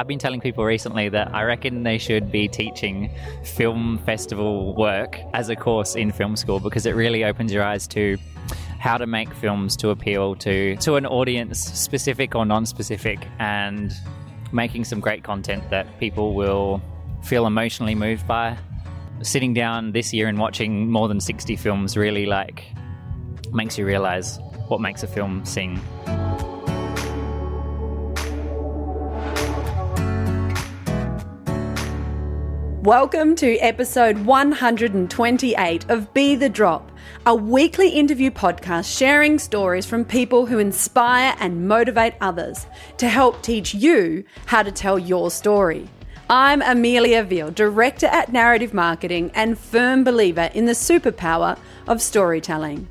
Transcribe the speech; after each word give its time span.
I've 0.00 0.06
been 0.06 0.18
telling 0.18 0.40
people 0.40 0.64
recently 0.64 1.10
that 1.10 1.34
I 1.34 1.42
reckon 1.42 1.82
they 1.82 1.98
should 1.98 2.32
be 2.32 2.48
teaching 2.48 3.14
film 3.44 3.98
festival 4.06 4.74
work 4.74 5.20
as 5.34 5.50
a 5.50 5.56
course 5.56 5.94
in 5.94 6.10
film 6.10 6.36
school 6.36 6.58
because 6.58 6.86
it 6.86 6.92
really 6.92 7.22
opens 7.22 7.52
your 7.52 7.62
eyes 7.62 7.86
to 7.88 8.16
how 8.78 8.96
to 8.96 9.06
make 9.06 9.30
films 9.34 9.76
to 9.76 9.90
appeal 9.90 10.36
to 10.36 10.74
to 10.76 10.96
an 10.96 11.04
audience, 11.04 11.60
specific 11.60 12.34
or 12.34 12.46
non-specific, 12.46 13.28
and 13.40 13.92
making 14.52 14.84
some 14.84 15.00
great 15.00 15.22
content 15.22 15.68
that 15.68 15.86
people 16.00 16.34
will 16.34 16.80
feel 17.22 17.46
emotionally 17.46 17.94
moved 17.94 18.26
by. 18.26 18.56
Sitting 19.20 19.52
down 19.52 19.92
this 19.92 20.14
year 20.14 20.28
and 20.28 20.38
watching 20.38 20.90
more 20.90 21.08
than 21.08 21.20
60 21.20 21.56
films 21.56 21.94
really 21.94 22.24
like 22.24 22.64
makes 23.52 23.76
you 23.76 23.84
realize 23.84 24.38
what 24.68 24.80
makes 24.80 25.02
a 25.02 25.06
film 25.06 25.44
sing. 25.44 25.78
Welcome 32.84 33.34
to 33.34 33.58
episode 33.58 34.16
128 34.24 35.90
of 35.90 36.14
Be 36.14 36.34
the 36.34 36.48
Drop, 36.48 36.90
a 37.26 37.34
weekly 37.34 37.90
interview 37.90 38.30
podcast 38.30 38.96
sharing 38.96 39.38
stories 39.38 39.84
from 39.84 40.02
people 40.02 40.46
who 40.46 40.58
inspire 40.58 41.36
and 41.40 41.68
motivate 41.68 42.14
others 42.22 42.66
to 42.96 43.06
help 43.06 43.42
teach 43.42 43.74
you 43.74 44.24
how 44.46 44.62
to 44.62 44.72
tell 44.72 44.98
your 44.98 45.30
story. 45.30 45.90
I'm 46.30 46.62
Amelia 46.62 47.22
Veal, 47.22 47.50
Director 47.50 48.06
at 48.06 48.32
Narrative 48.32 48.72
Marketing 48.72 49.30
and 49.34 49.58
firm 49.58 50.02
believer 50.02 50.48
in 50.54 50.64
the 50.64 50.72
superpower 50.72 51.58
of 51.86 52.00
storytelling. 52.00 52.88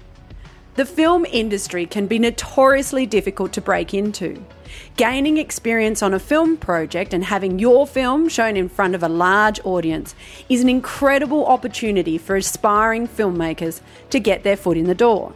The 0.75 0.85
film 0.85 1.25
industry 1.25 1.85
can 1.85 2.07
be 2.07 2.19
notoriously 2.19 3.05
difficult 3.05 3.51
to 3.53 3.61
break 3.61 3.93
into. 3.93 4.45
Gaining 4.95 5.37
experience 5.37 6.01
on 6.01 6.13
a 6.13 6.19
film 6.19 6.57
project 6.57 7.13
and 7.13 7.23
having 7.23 7.59
your 7.59 7.87
film 7.87 8.29
shown 8.29 8.55
in 8.55 8.69
front 8.69 8.95
of 8.95 9.03
a 9.03 9.09
large 9.09 9.59
audience 9.65 10.15
is 10.47 10.61
an 10.61 10.69
incredible 10.69 11.45
opportunity 11.47 12.17
for 12.17 12.35
aspiring 12.35 13.07
filmmakers 13.07 13.81
to 14.11 14.19
get 14.19 14.43
their 14.43 14.55
foot 14.55 14.77
in 14.77 14.85
the 14.85 14.95
door. 14.95 15.33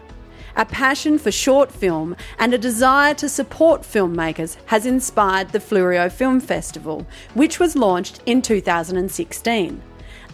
A 0.55 0.65
passion 0.65 1.17
for 1.17 1.31
short 1.31 1.71
film 1.71 2.15
and 2.37 2.53
a 2.53 2.59
desire 2.59 3.15
to 3.15 3.27
support 3.27 3.81
filmmakers 3.81 4.55
has 4.67 4.85
inspired 4.85 5.49
the 5.49 5.59
Fleurieu 5.59 6.11
Film 6.11 6.39
Festival, 6.39 7.07
which 7.33 7.59
was 7.59 7.75
launched 7.75 8.21
in 8.27 8.41
2016 8.43 9.81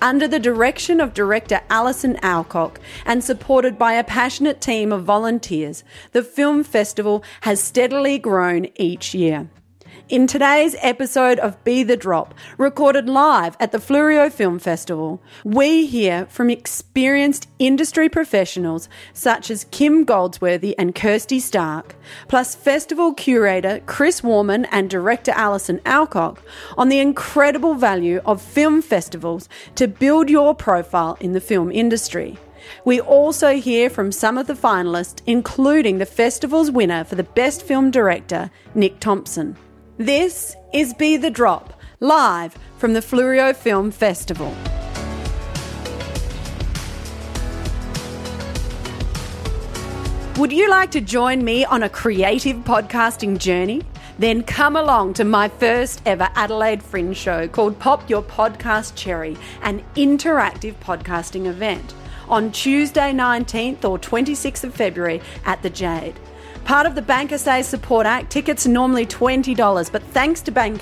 under 0.01 0.27
the 0.27 0.39
direction 0.39 0.99
of 0.99 1.13
director 1.13 1.61
Alison 1.69 2.17
Alcock 2.17 2.79
and 3.05 3.23
supported 3.23 3.77
by 3.77 3.93
a 3.93 4.03
passionate 4.03 4.61
team 4.61 4.91
of 4.91 5.03
volunteers, 5.03 5.83
the 6.11 6.23
film 6.23 6.63
festival 6.63 7.23
has 7.41 7.61
steadily 7.61 8.17
grown 8.17 8.67
each 8.75 9.13
year. 9.13 9.49
In 10.09 10.25
today's 10.25 10.75
episode 10.79 11.37
of 11.37 11.63
Be 11.63 11.83
the 11.83 11.95
Drop, 11.95 12.33
recorded 12.57 13.07
live 13.07 13.55
at 13.59 13.71
the 13.71 13.77
Fleurieu 13.77 14.31
Film 14.31 14.57
Festival, 14.57 15.21
we 15.43 15.85
hear 15.85 16.25
from 16.25 16.49
experienced 16.49 17.47
industry 17.59 18.09
professionals 18.09 18.89
such 19.13 19.51
as 19.51 19.65
Kim 19.65 20.05
Goldsworthy 20.05 20.75
and 20.79 20.95
Kirsty 20.95 21.39
Stark, 21.39 21.95
plus 22.27 22.55
festival 22.55 23.13
curator 23.13 23.81
Chris 23.85 24.23
Warman 24.23 24.65
and 24.71 24.89
director 24.89 25.31
Alison 25.35 25.79
Alcock 25.85 26.41
on 26.75 26.89
the 26.89 26.97
incredible 26.97 27.75
value 27.75 28.19
of 28.25 28.41
film 28.41 28.81
festivals 28.81 29.47
to 29.75 29.87
build 29.87 30.27
your 30.27 30.55
profile 30.55 31.17
in 31.19 31.33
the 31.33 31.39
film 31.39 31.71
industry. 31.71 32.39
We 32.83 32.99
also 32.99 33.57
hear 33.57 33.91
from 33.91 34.11
some 34.11 34.39
of 34.39 34.47
the 34.47 34.55
finalists, 34.55 35.21
including 35.27 35.99
the 35.99 36.07
festival's 36.07 36.71
winner 36.71 37.03
for 37.03 37.13
the 37.13 37.23
Best 37.23 37.61
Film 37.61 37.91
Director, 37.91 38.49
Nick 38.73 38.99
Thompson. 38.99 39.55
This 40.01 40.55
is 40.73 40.93
Be 40.93 41.17
the 41.17 41.29
Drop, 41.29 41.73
live 41.99 42.57
from 42.77 42.93
the 42.93 43.01
Fleurieu 43.01 43.53
Film 43.53 43.91
Festival. 43.91 44.55
Would 50.37 50.53
you 50.53 50.69
like 50.69 50.91
to 50.91 51.01
join 51.01 51.43
me 51.43 51.65
on 51.65 51.83
a 51.83 51.89
creative 51.89 52.55
podcasting 52.59 53.39
journey? 53.39 53.81
Then 54.17 54.41
come 54.43 54.77
along 54.77 55.15
to 55.15 55.25
my 55.25 55.49
first 55.49 56.01
ever 56.05 56.29
Adelaide 56.33 56.81
Fringe 56.81 57.17
show 57.17 57.49
called 57.49 57.77
Pop 57.77 58.09
Your 58.09 58.23
Podcast 58.23 58.95
Cherry, 58.95 59.35
an 59.63 59.83
interactive 59.97 60.75
podcasting 60.75 61.47
event 61.47 61.93
on 62.29 62.53
Tuesday 62.53 63.11
19th 63.11 63.83
or 63.83 63.99
26th 63.99 64.63
of 64.63 64.73
February 64.73 65.19
at 65.43 65.61
the 65.61 65.69
Jade. 65.69 66.17
Part 66.69 66.85
of 66.85 66.93
the 66.93 67.01
Bank 67.01 67.31
Support 67.35 68.05
Act, 68.05 68.29
tickets 68.29 68.67
are 68.67 68.69
normally 68.69 69.03
$20, 69.03 69.91
but 69.91 70.03
thanks 70.03 70.39
to 70.41 70.51
Bank 70.51 70.79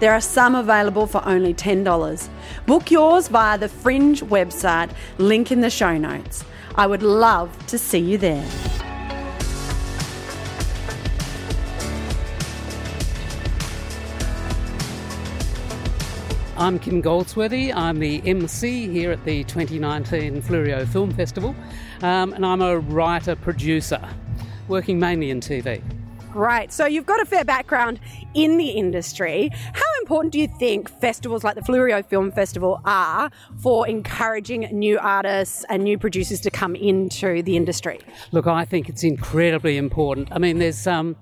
there 0.00 0.12
are 0.12 0.20
some 0.20 0.56
available 0.56 1.06
for 1.06 1.24
only 1.24 1.54
$10. 1.54 2.28
Book 2.66 2.90
yours 2.90 3.28
via 3.28 3.56
the 3.56 3.68
Fringe 3.68 4.22
website, 4.22 4.90
link 5.18 5.52
in 5.52 5.60
the 5.60 5.70
show 5.70 5.96
notes. 5.96 6.44
I 6.74 6.88
would 6.88 7.04
love 7.04 7.56
to 7.68 7.78
see 7.78 8.00
you 8.00 8.18
there. 8.18 8.44
I'm 16.56 16.80
Kim 16.80 17.00
Goldsworthy. 17.00 17.72
I'm 17.72 18.00
the 18.00 18.20
MC 18.26 18.88
here 18.88 19.12
at 19.12 19.24
the 19.24 19.44
2019 19.44 20.42
Fleurieu 20.42 20.88
Film 20.88 21.12
Festival, 21.12 21.54
um, 22.02 22.32
and 22.32 22.44
I'm 22.44 22.62
a 22.62 22.80
writer 22.80 23.36
producer 23.36 24.00
working 24.68 24.98
mainly 24.98 25.30
in 25.30 25.40
TV. 25.40 25.82
Right. 26.34 26.72
So 26.72 26.84
you've 26.86 27.06
got 27.06 27.20
a 27.20 27.24
fair 27.24 27.44
background 27.44 28.00
in 28.34 28.56
the 28.56 28.70
industry. 28.70 29.50
How 29.72 30.00
important 30.00 30.32
do 30.32 30.40
you 30.40 30.48
think 30.48 30.90
festivals 31.00 31.44
like 31.44 31.54
the 31.54 31.60
Fleurieu 31.60 32.04
Film 32.06 32.32
Festival 32.32 32.80
are 32.84 33.30
for 33.62 33.86
encouraging 33.86 34.62
new 34.72 34.98
artists 34.98 35.64
and 35.68 35.84
new 35.84 35.96
producers 35.96 36.40
to 36.40 36.50
come 36.50 36.74
into 36.74 37.42
the 37.42 37.56
industry? 37.56 38.00
Look, 38.32 38.48
I 38.48 38.64
think 38.64 38.88
it's 38.88 39.04
incredibly 39.04 39.76
important. 39.76 40.28
I 40.32 40.38
mean, 40.38 40.58
there's 40.58 40.88
um, 40.88 41.16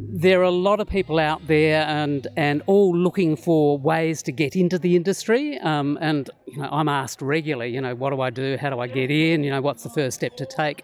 there 0.00 0.40
are 0.40 0.44
a 0.44 0.50
lot 0.50 0.80
of 0.80 0.88
people 0.88 1.20
out 1.20 1.46
there 1.46 1.82
and 1.82 2.26
and 2.36 2.62
all 2.66 2.96
looking 2.96 3.36
for 3.36 3.78
ways 3.78 4.22
to 4.24 4.32
get 4.32 4.56
into 4.56 4.78
the 4.78 4.96
industry. 4.96 5.58
Um, 5.60 5.98
and 6.00 6.28
you 6.46 6.58
know, 6.58 6.68
I'm 6.72 6.88
asked 6.88 7.22
regularly, 7.22 7.72
you 7.72 7.80
know, 7.80 7.94
what 7.94 8.10
do 8.10 8.20
I 8.20 8.30
do? 8.30 8.56
How 8.60 8.70
do 8.70 8.80
I 8.80 8.88
get 8.88 9.10
in? 9.10 9.44
You 9.44 9.52
know, 9.52 9.60
what's 9.60 9.84
the 9.84 9.90
first 9.90 10.16
step 10.16 10.36
to 10.38 10.46
take? 10.46 10.82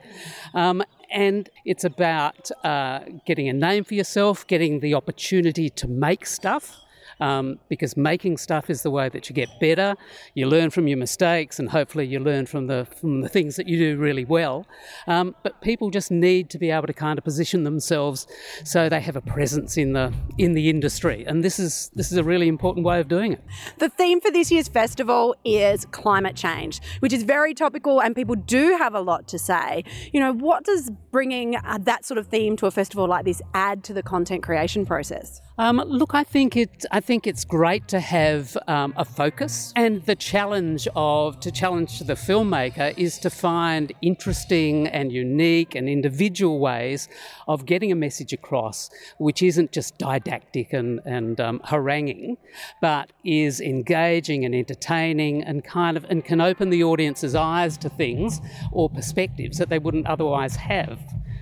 Um, 0.55 0.85
and 1.11 1.49
it's 1.65 1.85
about 1.85 2.51
uh, 2.65 3.01
getting 3.27 3.49
a 3.49 3.53
name 3.53 3.85
for 3.85 3.95
yourself, 3.95 4.47
getting 4.47 4.81
the 4.81 4.95
opportunity 4.95 5.71
to 5.71 5.89
make 5.89 6.27
stuff 6.27 6.77
um, 7.21 7.59
because 7.69 7.97
making 7.97 8.37
stuff 8.37 8.71
is 8.71 8.83
the 8.83 8.91
way 8.91 9.09
that 9.09 9.29
you 9.29 9.35
get 9.35 9.49
better. 9.61 9.97
You 10.35 10.47
learn 10.49 10.71
from 10.71 10.89
your 10.89 10.99
mistakes, 10.99 11.59
and 11.59 11.69
hopefully 11.69 12.07
you 12.07 12.21
learn 12.21 12.47
from 12.47 12.67
the 12.67 12.87
from 13.01 13.21
the 13.21 13.29
things 13.29 13.57
that 13.57 13.69
you 13.69 13.79
do 13.79 13.99
really 13.99 14.25
well. 14.25 14.67
Um, 15.07 15.35
but 15.43 15.61
people 15.61 15.91
just 15.91 16.11
need 16.11 16.51
to 16.51 16.59
be 16.59 16.71
able 16.71 16.87
to 16.87 16.93
kind 16.93 17.19
of 17.19 17.25
position 17.25 17.65
themselves 17.65 18.27
so 18.65 18.89
they 18.89 19.01
have 19.01 19.17
a 19.17 19.21
presence 19.21 19.77
in 19.77 19.93
the 19.93 20.13
in 20.37 20.53
the 20.53 20.71
industry, 20.71 21.25
and 21.27 21.45
this 21.45 21.59
is 21.59 21.91
this 21.95 22.13
is 22.13 22.19
a 22.19 22.25
really 22.25 22.49
important 22.49 22.85
way 22.85 23.01
of 23.01 23.09
doing 23.09 23.33
it. 23.33 23.43
The 23.79 23.89
theme 23.89 24.21
for 24.21 24.31
this 24.31 24.51
year's 24.51 24.69
festival 24.69 25.35
is 25.45 25.85
climate 25.87 26.37
change, 26.37 26.81
which 27.01 27.13
is 27.13 27.23
very 27.23 27.55
topical, 27.55 28.01
and 28.01 28.15
people 28.15 28.35
do 28.35 28.77
have 28.77 28.95
a 28.95 29.01
lot 29.01 29.29
to 29.29 29.39
say. 29.39 29.85
You 30.13 30.21
know, 30.21 30.33
what 30.33 30.65
does 30.65 30.91
bringing 31.11 31.57
uh, 31.57 31.79
that 31.83 32.05
sort 32.05 32.19
of 32.19 32.27
theme 32.27 32.57
to 32.59 32.67
a 32.67 32.71
festival 32.71 33.07
like 33.07 33.25
this 33.25 33.43
add 33.55 33.85
to 33.85 33.93
the 33.93 34.03
content 34.03 34.43
creation 34.43 34.87
process? 34.87 35.41
Um, 35.59 35.79
look, 35.87 36.15
I 36.15 36.23
think 36.23 36.57
it. 36.57 36.85
I 36.93 37.01
think 37.09 37.27
it's 37.27 37.47
great 37.47 37.89
to 37.89 38.01
have 38.01 38.55
um, 38.67 38.93
a 38.99 39.05
focus, 39.05 39.73
and 39.75 40.05
the 40.05 40.15
challenge 40.15 40.87
of 40.95 41.41
to 41.41 41.51
challenge 41.51 42.01
the 42.01 42.13
filmmaker 42.13 42.93
is 42.99 43.19
to 43.19 43.31
find 43.31 43.95
interesting 44.03 44.87
and 44.89 45.11
unique 45.11 45.75
and 45.75 45.89
individual 45.89 46.59
ways 46.59 47.09
of 47.47 47.65
getting 47.65 47.91
a 47.91 47.95
message 47.95 48.35
across, 48.35 48.91
which 49.17 49.43
isn't 49.43 49.73
just 49.73 49.97
didactic 49.97 50.75
and 50.75 51.01
and 51.07 51.41
um, 51.41 51.63
haranguing, 51.65 52.37
but 52.83 53.11
is 53.25 53.59
engaging 53.59 54.45
and 54.45 54.55
entertaining 54.55 55.43
and 55.43 55.65
kind 55.65 55.97
of 55.97 56.05
and 56.11 56.27
can 56.27 56.43
open 56.43 56.69
the 56.69 56.85
audience's 56.85 57.35
eyes 57.35 57.79
to 57.79 57.89
things 57.89 58.39
or 58.71 58.91
perspectives 58.91 59.57
that 59.57 59.71
they 59.71 59.79
wouldn't 59.79 60.07
otherwise 60.07 60.57
have. 60.57 61.01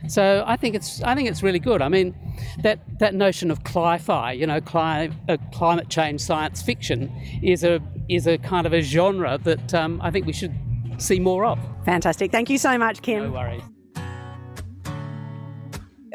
So 0.09 0.45
I 0.47 0.57
think 0.57 0.75
it's 0.75 1.03
I 1.03 1.15
think 1.15 1.29
it's 1.29 1.43
really 1.43 1.59
good. 1.59 1.83
I 1.83 1.89
mean, 1.89 2.15
that 2.63 2.81
that 2.99 3.15
notion 3.15 3.51
of 3.51 3.65
cli-fi, 3.65 4.33
you 4.33 4.47
know, 4.47 4.61
cli- 4.61 5.11
uh, 5.29 5.37
climate 5.53 5.89
change 5.89 6.21
science 6.21 6.63
fiction, 6.63 7.11
is 7.43 7.65
a 7.65 7.81
is 8.09 8.27
a 8.27 8.39
kind 8.39 8.67
of 8.67 8.73
a 8.73 8.81
genre 8.81 9.39
that 9.45 9.75
um, 9.75 10.01
I 10.03 10.11
think 10.11 10.27
we 10.27 10.33
should 10.33 10.55
see 10.99 11.21
more 11.21 11.45
of. 11.45 11.59
Fantastic. 11.85 12.33
Thank 12.33 12.51
you 12.51 12.59
so 12.59 12.79
much, 12.79 13.03
Kim. 13.03 13.25
No 13.25 13.33
worries. 13.33 13.63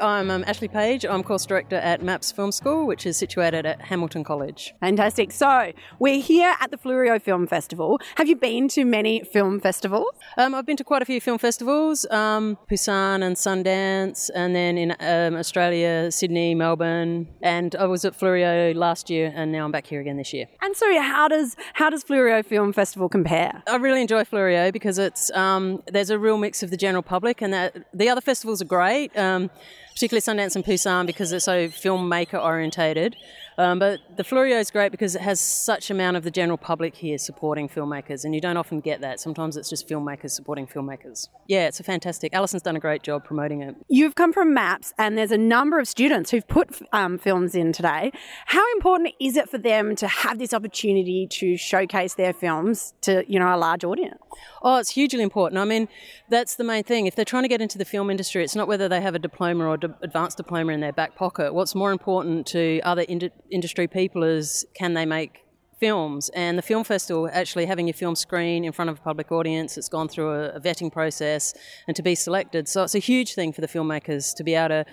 I'm 0.01 0.31
um, 0.31 0.43
Ashley 0.47 0.67
Page. 0.67 1.05
I'm 1.05 1.21
course 1.21 1.45
director 1.45 1.75
at 1.75 2.01
MAPS 2.01 2.31
Film 2.31 2.51
School, 2.51 2.87
which 2.87 3.05
is 3.05 3.17
situated 3.17 3.65
at 3.67 3.81
Hamilton 3.81 4.23
College. 4.23 4.73
Fantastic. 4.79 5.31
So 5.31 5.71
we're 5.99 6.21
here 6.21 6.55
at 6.59 6.71
the 6.71 6.77
Fleurieu 6.77 7.21
Film 7.21 7.45
Festival. 7.45 7.99
Have 8.15 8.27
you 8.27 8.35
been 8.35 8.67
to 8.69 8.83
many 8.83 9.23
film 9.23 9.59
festivals? 9.59 10.09
Um, 10.37 10.55
I've 10.55 10.65
been 10.65 10.77
to 10.77 10.83
quite 10.83 11.03
a 11.03 11.05
few 11.05 11.21
film 11.21 11.37
festivals, 11.37 12.05
um, 12.09 12.57
Busan 12.69 13.21
and 13.21 13.35
Sundance, 13.35 14.31
and 14.33 14.55
then 14.55 14.77
in 14.77 14.95
um, 14.99 15.35
Australia, 15.39 16.11
Sydney, 16.11 16.55
Melbourne, 16.55 17.27
and 17.43 17.75
I 17.75 17.85
was 17.85 18.03
at 18.03 18.17
Fleurieu 18.17 18.73
last 18.75 19.09
year, 19.09 19.31
and 19.35 19.51
now 19.51 19.65
I'm 19.65 19.71
back 19.71 19.85
here 19.85 20.01
again 20.01 20.17
this 20.17 20.33
year. 20.33 20.47
And 20.61 20.75
so, 20.75 20.99
how 20.99 21.27
does 21.27 21.55
how 21.73 21.91
does 21.91 22.03
Fleurieu 22.03 22.43
Film 22.43 22.73
Festival 22.73 23.07
compare? 23.07 23.61
I 23.67 23.75
really 23.75 24.01
enjoy 24.01 24.23
Fleurieu 24.23 24.73
because 24.73 24.97
it's 24.97 25.29
um, 25.31 25.83
there's 25.91 26.09
a 26.09 26.17
real 26.17 26.37
mix 26.37 26.63
of 26.63 26.71
the 26.71 26.77
general 26.77 27.03
public, 27.03 27.41
and 27.41 27.53
that 27.53 27.85
the 27.93 28.09
other 28.09 28.21
festivals 28.21 28.61
are 28.63 28.65
great. 28.65 29.15
Um, 29.15 29.51
particularly 29.93 30.21
Sundance 30.21 30.55
and 30.55 30.65
Busan 30.65 31.05
because 31.05 31.29
they're 31.29 31.39
so 31.39 31.67
filmmaker 31.67 32.43
orientated. 32.43 33.15
Um, 33.57 33.79
but 33.79 33.99
the 34.15 34.23
Fleurieu 34.23 34.59
is 34.59 34.71
great 34.71 34.91
because 34.91 35.15
it 35.15 35.21
has 35.21 35.39
such 35.39 35.89
amount 35.89 36.17
of 36.17 36.23
the 36.23 36.31
general 36.31 36.57
public 36.57 36.95
here 36.95 37.17
supporting 37.17 37.67
filmmakers, 37.67 38.23
and 38.23 38.33
you 38.33 38.41
don't 38.41 38.57
often 38.57 38.79
get 38.79 39.01
that. 39.01 39.19
Sometimes 39.19 39.57
it's 39.57 39.69
just 39.69 39.87
filmmakers 39.87 40.31
supporting 40.31 40.67
filmmakers. 40.67 41.27
Yeah, 41.47 41.67
it's 41.67 41.79
a 41.79 41.83
fantastic. 41.83 42.33
Alison's 42.33 42.61
done 42.63 42.75
a 42.75 42.79
great 42.79 43.03
job 43.03 43.23
promoting 43.25 43.61
it. 43.61 43.75
You've 43.89 44.15
come 44.15 44.33
from 44.33 44.53
MAPS, 44.53 44.93
and 44.97 45.17
there's 45.17 45.31
a 45.31 45.37
number 45.37 45.79
of 45.79 45.87
students 45.87 46.31
who've 46.31 46.47
put 46.47 46.81
um, 46.93 47.17
films 47.17 47.55
in 47.55 47.73
today. 47.73 48.11
How 48.47 48.63
important 48.73 49.13
is 49.19 49.37
it 49.37 49.49
for 49.49 49.57
them 49.57 49.95
to 49.97 50.07
have 50.07 50.39
this 50.39 50.53
opportunity 50.53 51.27
to 51.31 51.57
showcase 51.57 52.15
their 52.15 52.33
films 52.33 52.93
to 53.01 53.23
you 53.27 53.39
know 53.39 53.53
a 53.53 53.57
large 53.57 53.83
audience? 53.83 54.17
Oh, 54.61 54.77
it's 54.77 54.91
hugely 54.91 55.21
important. 55.21 55.59
I 55.59 55.65
mean, 55.65 55.87
that's 56.29 56.55
the 56.55 56.63
main 56.63 56.83
thing. 56.83 57.05
If 57.05 57.15
they're 57.15 57.25
trying 57.25 57.43
to 57.43 57.49
get 57.49 57.61
into 57.61 57.77
the 57.77 57.85
film 57.85 58.09
industry, 58.09 58.43
it's 58.43 58.55
not 58.55 58.67
whether 58.67 58.87
they 58.87 59.01
have 59.01 59.15
a 59.15 59.19
diploma 59.19 59.65
or 59.65 59.77
d- 59.77 59.87
advanced 60.01 60.37
diploma 60.37 60.71
in 60.73 60.79
their 60.79 60.93
back 60.93 61.15
pocket. 61.15 61.53
What's 61.53 61.75
more 61.75 61.91
important 61.91 62.47
to 62.47 62.79
other 62.81 63.01
ind- 63.03 63.31
industry 63.51 63.87
people 63.87 64.23
is 64.23 64.65
can 64.73 64.93
they 64.93 65.05
make 65.05 65.45
films? 65.79 66.29
And 66.29 66.57
the 66.57 66.61
film 66.61 66.83
festival 66.83 67.29
actually 67.31 67.65
having 67.65 67.87
your 67.87 67.93
film 67.93 68.15
screen 68.15 68.63
in 68.63 68.71
front 68.71 68.89
of 68.89 68.99
a 68.99 69.01
public 69.01 69.31
audience 69.31 69.77
it's 69.77 69.89
gone 69.89 70.07
through 70.07 70.31
a, 70.31 70.49
a 70.49 70.59
vetting 70.59 70.91
process 70.91 71.53
and 71.87 71.95
to 71.95 72.03
be 72.03 72.15
selected. 72.15 72.67
So 72.67 72.83
it's 72.83 72.95
a 72.95 72.99
huge 72.99 73.33
thing 73.33 73.51
for 73.51 73.61
the 73.61 73.67
filmmakers 73.67 74.35
to 74.35 74.43
be 74.43 74.55
able 74.55 74.69
to 74.69 74.85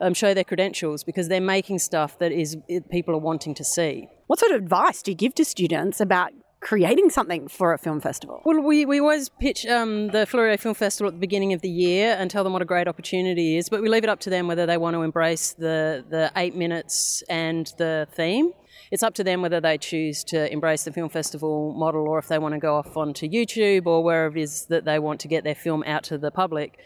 um, 0.00 0.14
show 0.14 0.34
their 0.34 0.44
credentials 0.44 1.04
because 1.04 1.28
they're 1.28 1.40
making 1.40 1.78
stuff 1.80 2.18
that 2.18 2.32
is 2.32 2.56
people 2.90 3.14
are 3.14 3.18
wanting 3.20 3.54
to 3.54 3.64
see. 3.64 4.08
What 4.28 4.38
sort 4.38 4.52
of 4.52 4.62
advice 4.62 5.02
do 5.02 5.10
you 5.10 5.16
give 5.16 5.34
to 5.34 5.44
students 5.44 6.00
about 6.00 6.32
creating 6.60 7.10
something 7.10 7.48
for 7.48 7.72
a 7.72 7.78
film 7.78 8.00
festival? 8.00 8.42
Well, 8.44 8.60
we, 8.60 8.84
we 8.84 9.00
always 9.00 9.28
pitch 9.28 9.66
um, 9.66 10.08
the 10.08 10.26
Fleurieu 10.26 10.58
Film 10.58 10.74
Festival 10.74 11.08
at 11.08 11.14
the 11.14 11.20
beginning 11.20 11.52
of 11.52 11.62
the 11.62 11.68
year 11.68 12.16
and 12.18 12.30
tell 12.30 12.44
them 12.44 12.52
what 12.52 12.62
a 12.62 12.66
great 12.66 12.88
opportunity 12.88 13.56
is, 13.56 13.68
but 13.68 13.82
we 13.82 13.88
leave 13.88 14.04
it 14.04 14.10
up 14.10 14.20
to 14.20 14.30
them 14.30 14.48
whether 14.48 14.66
they 14.66 14.76
want 14.76 14.94
to 14.94 15.02
embrace 15.02 15.52
the, 15.52 16.04
the 16.08 16.32
eight 16.36 16.54
minutes 16.54 17.22
and 17.28 17.72
the 17.78 18.08
theme. 18.12 18.52
It's 18.90 19.02
up 19.02 19.14
to 19.14 19.24
them 19.24 19.42
whether 19.42 19.60
they 19.60 19.78
choose 19.78 20.24
to 20.24 20.50
embrace 20.52 20.84
the 20.84 20.92
film 20.92 21.08
festival 21.08 21.74
model 21.74 22.08
or 22.08 22.18
if 22.18 22.28
they 22.28 22.38
want 22.38 22.54
to 22.54 22.58
go 22.58 22.76
off 22.76 22.96
onto 22.96 23.28
YouTube 23.28 23.86
or 23.86 24.02
wherever 24.02 24.36
it 24.36 24.42
is 24.42 24.66
that 24.66 24.84
they 24.84 24.98
want 24.98 25.20
to 25.20 25.28
get 25.28 25.44
their 25.44 25.54
film 25.54 25.82
out 25.86 26.02
to 26.04 26.18
the 26.18 26.30
public. 26.30 26.78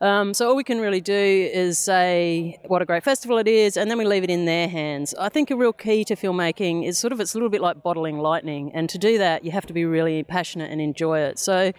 Um, 0.00 0.32
so 0.32 0.48
all 0.48 0.56
we 0.56 0.62
can 0.62 0.80
really 0.80 1.00
do 1.00 1.12
is 1.52 1.78
say 1.78 2.60
what 2.66 2.82
a 2.82 2.84
great 2.84 3.02
festival 3.02 3.38
it 3.38 3.48
is, 3.48 3.76
and 3.76 3.90
then 3.90 3.98
we 3.98 4.04
leave 4.04 4.22
it 4.22 4.30
in 4.30 4.44
their 4.44 4.68
hands. 4.68 5.12
I 5.18 5.28
think 5.28 5.50
a 5.50 5.56
real 5.56 5.72
key 5.72 6.04
to 6.04 6.14
filmmaking 6.14 6.86
is 6.86 6.98
sort 6.98 7.12
of 7.12 7.20
it's 7.20 7.34
a 7.34 7.36
little 7.36 7.48
bit 7.48 7.60
like 7.60 7.82
bottling 7.82 8.18
lightning, 8.18 8.70
and 8.74 8.88
to 8.90 8.98
do 8.98 9.18
that 9.18 9.44
you 9.44 9.50
have 9.50 9.66
to 9.66 9.72
be 9.72 9.84
really 9.84 10.22
passionate 10.22 10.70
and 10.70 10.80
enjoy 10.80 11.20
it. 11.20 11.38
So 11.38 11.72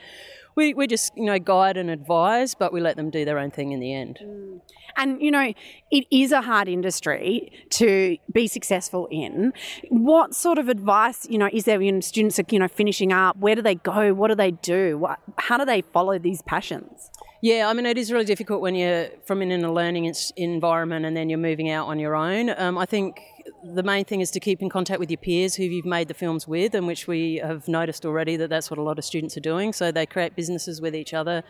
we, 0.59 0.73
we 0.73 0.87
just 0.87 1.15
you 1.15 1.25
know 1.25 1.39
guide 1.39 1.77
and 1.77 1.89
advise, 1.89 2.53
but 2.53 2.73
we 2.73 2.81
let 2.81 2.97
them 2.97 3.09
do 3.09 3.23
their 3.23 3.39
own 3.39 3.49
thing 3.49 3.71
in 3.71 3.79
the 3.79 3.93
end. 3.93 4.19
Mm. 4.21 4.61
And 4.97 5.21
you 5.21 5.31
know, 5.31 5.53
it 5.89 6.05
is 6.11 6.31
a 6.33 6.41
hard 6.41 6.67
industry 6.67 7.51
to 7.71 8.17
be 8.31 8.47
successful 8.47 9.07
in. 9.09 9.53
What 9.87 10.35
sort 10.35 10.57
of 10.57 10.67
advice, 10.67 11.25
you 11.29 11.37
know, 11.37 11.49
is 11.53 11.63
there 11.63 11.79
when 11.79 12.01
students 12.01 12.37
are 12.39 12.45
you 12.49 12.59
know 12.59 12.67
finishing 12.67 13.13
up? 13.13 13.37
Where 13.37 13.55
do 13.55 13.61
they 13.61 13.75
go? 13.75 14.13
What 14.13 14.27
do 14.27 14.35
they 14.35 14.51
do? 14.51 14.97
What, 14.97 15.19
how 15.37 15.57
do 15.57 15.63
they 15.63 15.81
follow 15.81 16.19
these 16.19 16.41
passions? 16.41 17.09
Yeah, 17.41 17.69
I 17.69 17.73
mean, 17.73 17.85
it 17.85 17.97
is 17.97 18.11
really 18.11 18.25
difficult 18.25 18.59
when 18.59 18.75
you're 18.75 19.07
from 19.25 19.41
in 19.41 19.63
a 19.63 19.71
learning 19.71 20.13
environment 20.35 21.05
and 21.05 21.15
then 21.15 21.29
you're 21.29 21.39
moving 21.39 21.69
out 21.71 21.87
on 21.87 21.97
your 21.97 22.13
own. 22.13 22.49
Um, 22.49 22.77
I 22.77 22.85
think 22.85 23.21
the 23.63 23.83
main 23.83 24.05
thing 24.05 24.21
is 24.21 24.31
to 24.31 24.39
keep 24.39 24.61
in 24.61 24.69
contact 24.69 24.99
with 24.99 25.09
your 25.09 25.17
peers 25.17 25.55
who 25.55 25.63
you've 25.63 25.85
made 25.85 26.07
the 26.07 26.13
films 26.13 26.47
with, 26.47 26.73
and 26.75 26.87
which 26.87 27.07
we 27.07 27.37
have 27.37 27.67
noticed 27.67 28.05
already 28.05 28.37
that 28.37 28.49
that's 28.49 28.69
what 28.69 28.77
a 28.77 28.81
lot 28.81 28.97
of 28.97 29.05
students 29.05 29.35
are 29.37 29.41
doing. 29.41 29.73
So 29.73 29.91
they 29.91 30.05
create 30.05 30.35
businesses 30.35 30.81
with 30.81 30.95
each 30.95 31.13
other 31.13 31.43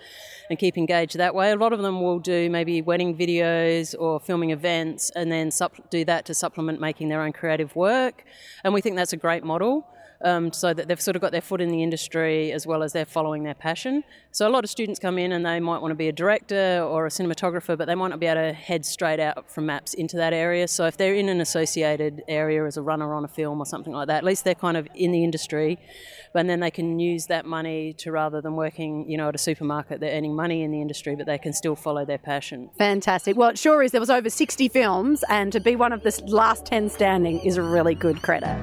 and 0.50 0.58
keep 0.58 0.78
engaged 0.78 1.18
that 1.18 1.36
way. 1.36 1.52
A 1.52 1.56
lot 1.56 1.74
of 1.74 1.82
them 1.82 2.02
will 2.02 2.20
do 2.20 2.50
maybe 2.50 2.82
wedding 2.82 3.18
videos 3.18 3.96
or 3.98 4.20
filming 4.20 4.52
events 4.52 5.12
and 5.16 5.32
then 5.32 5.52
do 5.90 6.06
that 6.06 6.26
to 6.26 6.34
supplement 6.34 6.80
making 6.80 7.10
their 7.10 7.22
own 7.22 7.34
creative 7.34 7.76
work. 7.76 8.24
And 8.64 8.74
we 8.74 8.82
think 8.82 8.96
that's 8.96 9.14
a 9.14 9.18
great 9.18 9.44
model 9.44 9.86
um, 10.24 10.52
so 10.52 10.74
that 10.74 10.88
they've 10.88 11.02
sort 11.02 11.16
of 11.16 11.22
got 11.22 11.32
their 11.32 11.42
foot 11.42 11.62
in 11.62 11.70
the 11.70 11.82
industry 11.82 12.52
as 12.52 12.68
well 12.68 12.84
as 12.84 12.94
they're 12.94 13.06
following 13.06 13.44
their 13.44 13.54
passion. 13.54 14.04
So 14.32 14.48
a 14.48 14.52
lot 14.52 14.64
of 14.64 14.70
students 14.70 15.00
come 15.00 15.18
in 15.18 15.32
and 15.32 15.46
they 15.46 15.60
might 15.60 15.82
want 15.82 15.92
to 15.92 15.96
be 15.96 16.08
a 16.08 16.12
director 16.12 16.82
or 16.84 17.06
a 17.06 17.10
cinematographer, 17.10 17.78
but 17.78 17.86
they 17.86 17.96
might 17.96 18.10
not 18.10 18.20
be 18.20 18.28
able 18.28 18.42
to 18.42 18.54
head 18.54 18.86
straight 18.86 19.20
out 19.20 19.50
from 19.50 19.66
maps 19.66 19.94
into 19.94 20.18
that 20.18 20.34
area. 20.34 20.68
So 20.68 20.86
if 20.86 20.98
they're 20.98 21.16
in 21.16 21.30
an 21.30 21.42
associated 21.42 22.24
area 22.28 22.66
as 22.66 22.78
a 22.78 22.82
runner 22.82 23.14
on 23.14 23.26
a 23.26 23.28
film 23.28 23.60
or 23.60 23.66
something 23.66 23.94
like 23.94 24.08
that, 24.08 24.18
at 24.18 24.24
least 24.24 24.44
they're 24.44 24.56
kind 24.56 24.78
of 24.78 24.88
in 24.94 25.12
the 25.12 25.24
industry, 25.24 25.80
and 26.36 26.50
then 26.50 26.60
they 26.60 26.72
can 26.72 27.00
use 27.00 27.26
that 27.28 27.46
money 27.46 27.94
to 27.94 28.12
rather 28.12 28.42
than 28.42 28.56
working, 28.56 29.10
you 29.10 29.18
know, 29.18 29.30
at 29.30 29.36
a 29.36 29.40
supermarket, 29.40 30.00
they're 30.00 30.16
earning 30.16 30.36
money 30.36 30.64
in 30.64 30.72
the 30.72 30.82
industry, 30.82 31.16
but 31.16 31.26
they 31.26 31.38
can 31.38 31.54
still 31.54 31.76
follow 31.76 32.06
their 32.06 32.18
passion. 32.18 32.70
Fantastic. 32.78 33.36
Well, 33.36 33.50
it 33.50 33.58
sure 33.58 33.82
is. 33.82 33.92
There 33.92 34.02
was 34.02 34.10
over 34.10 34.30
60 34.30 34.68
films, 34.70 35.24
and 35.30 35.52
to 35.54 35.60
be 35.60 35.76
one 35.76 35.92
of 35.92 36.04
the 36.04 36.22
last 36.28 36.66
10 36.66 36.90
standing 36.90 37.40
is 37.40 37.58
a 37.58 37.64
really 37.64 37.96
good 37.96 38.22
credit. 38.22 38.56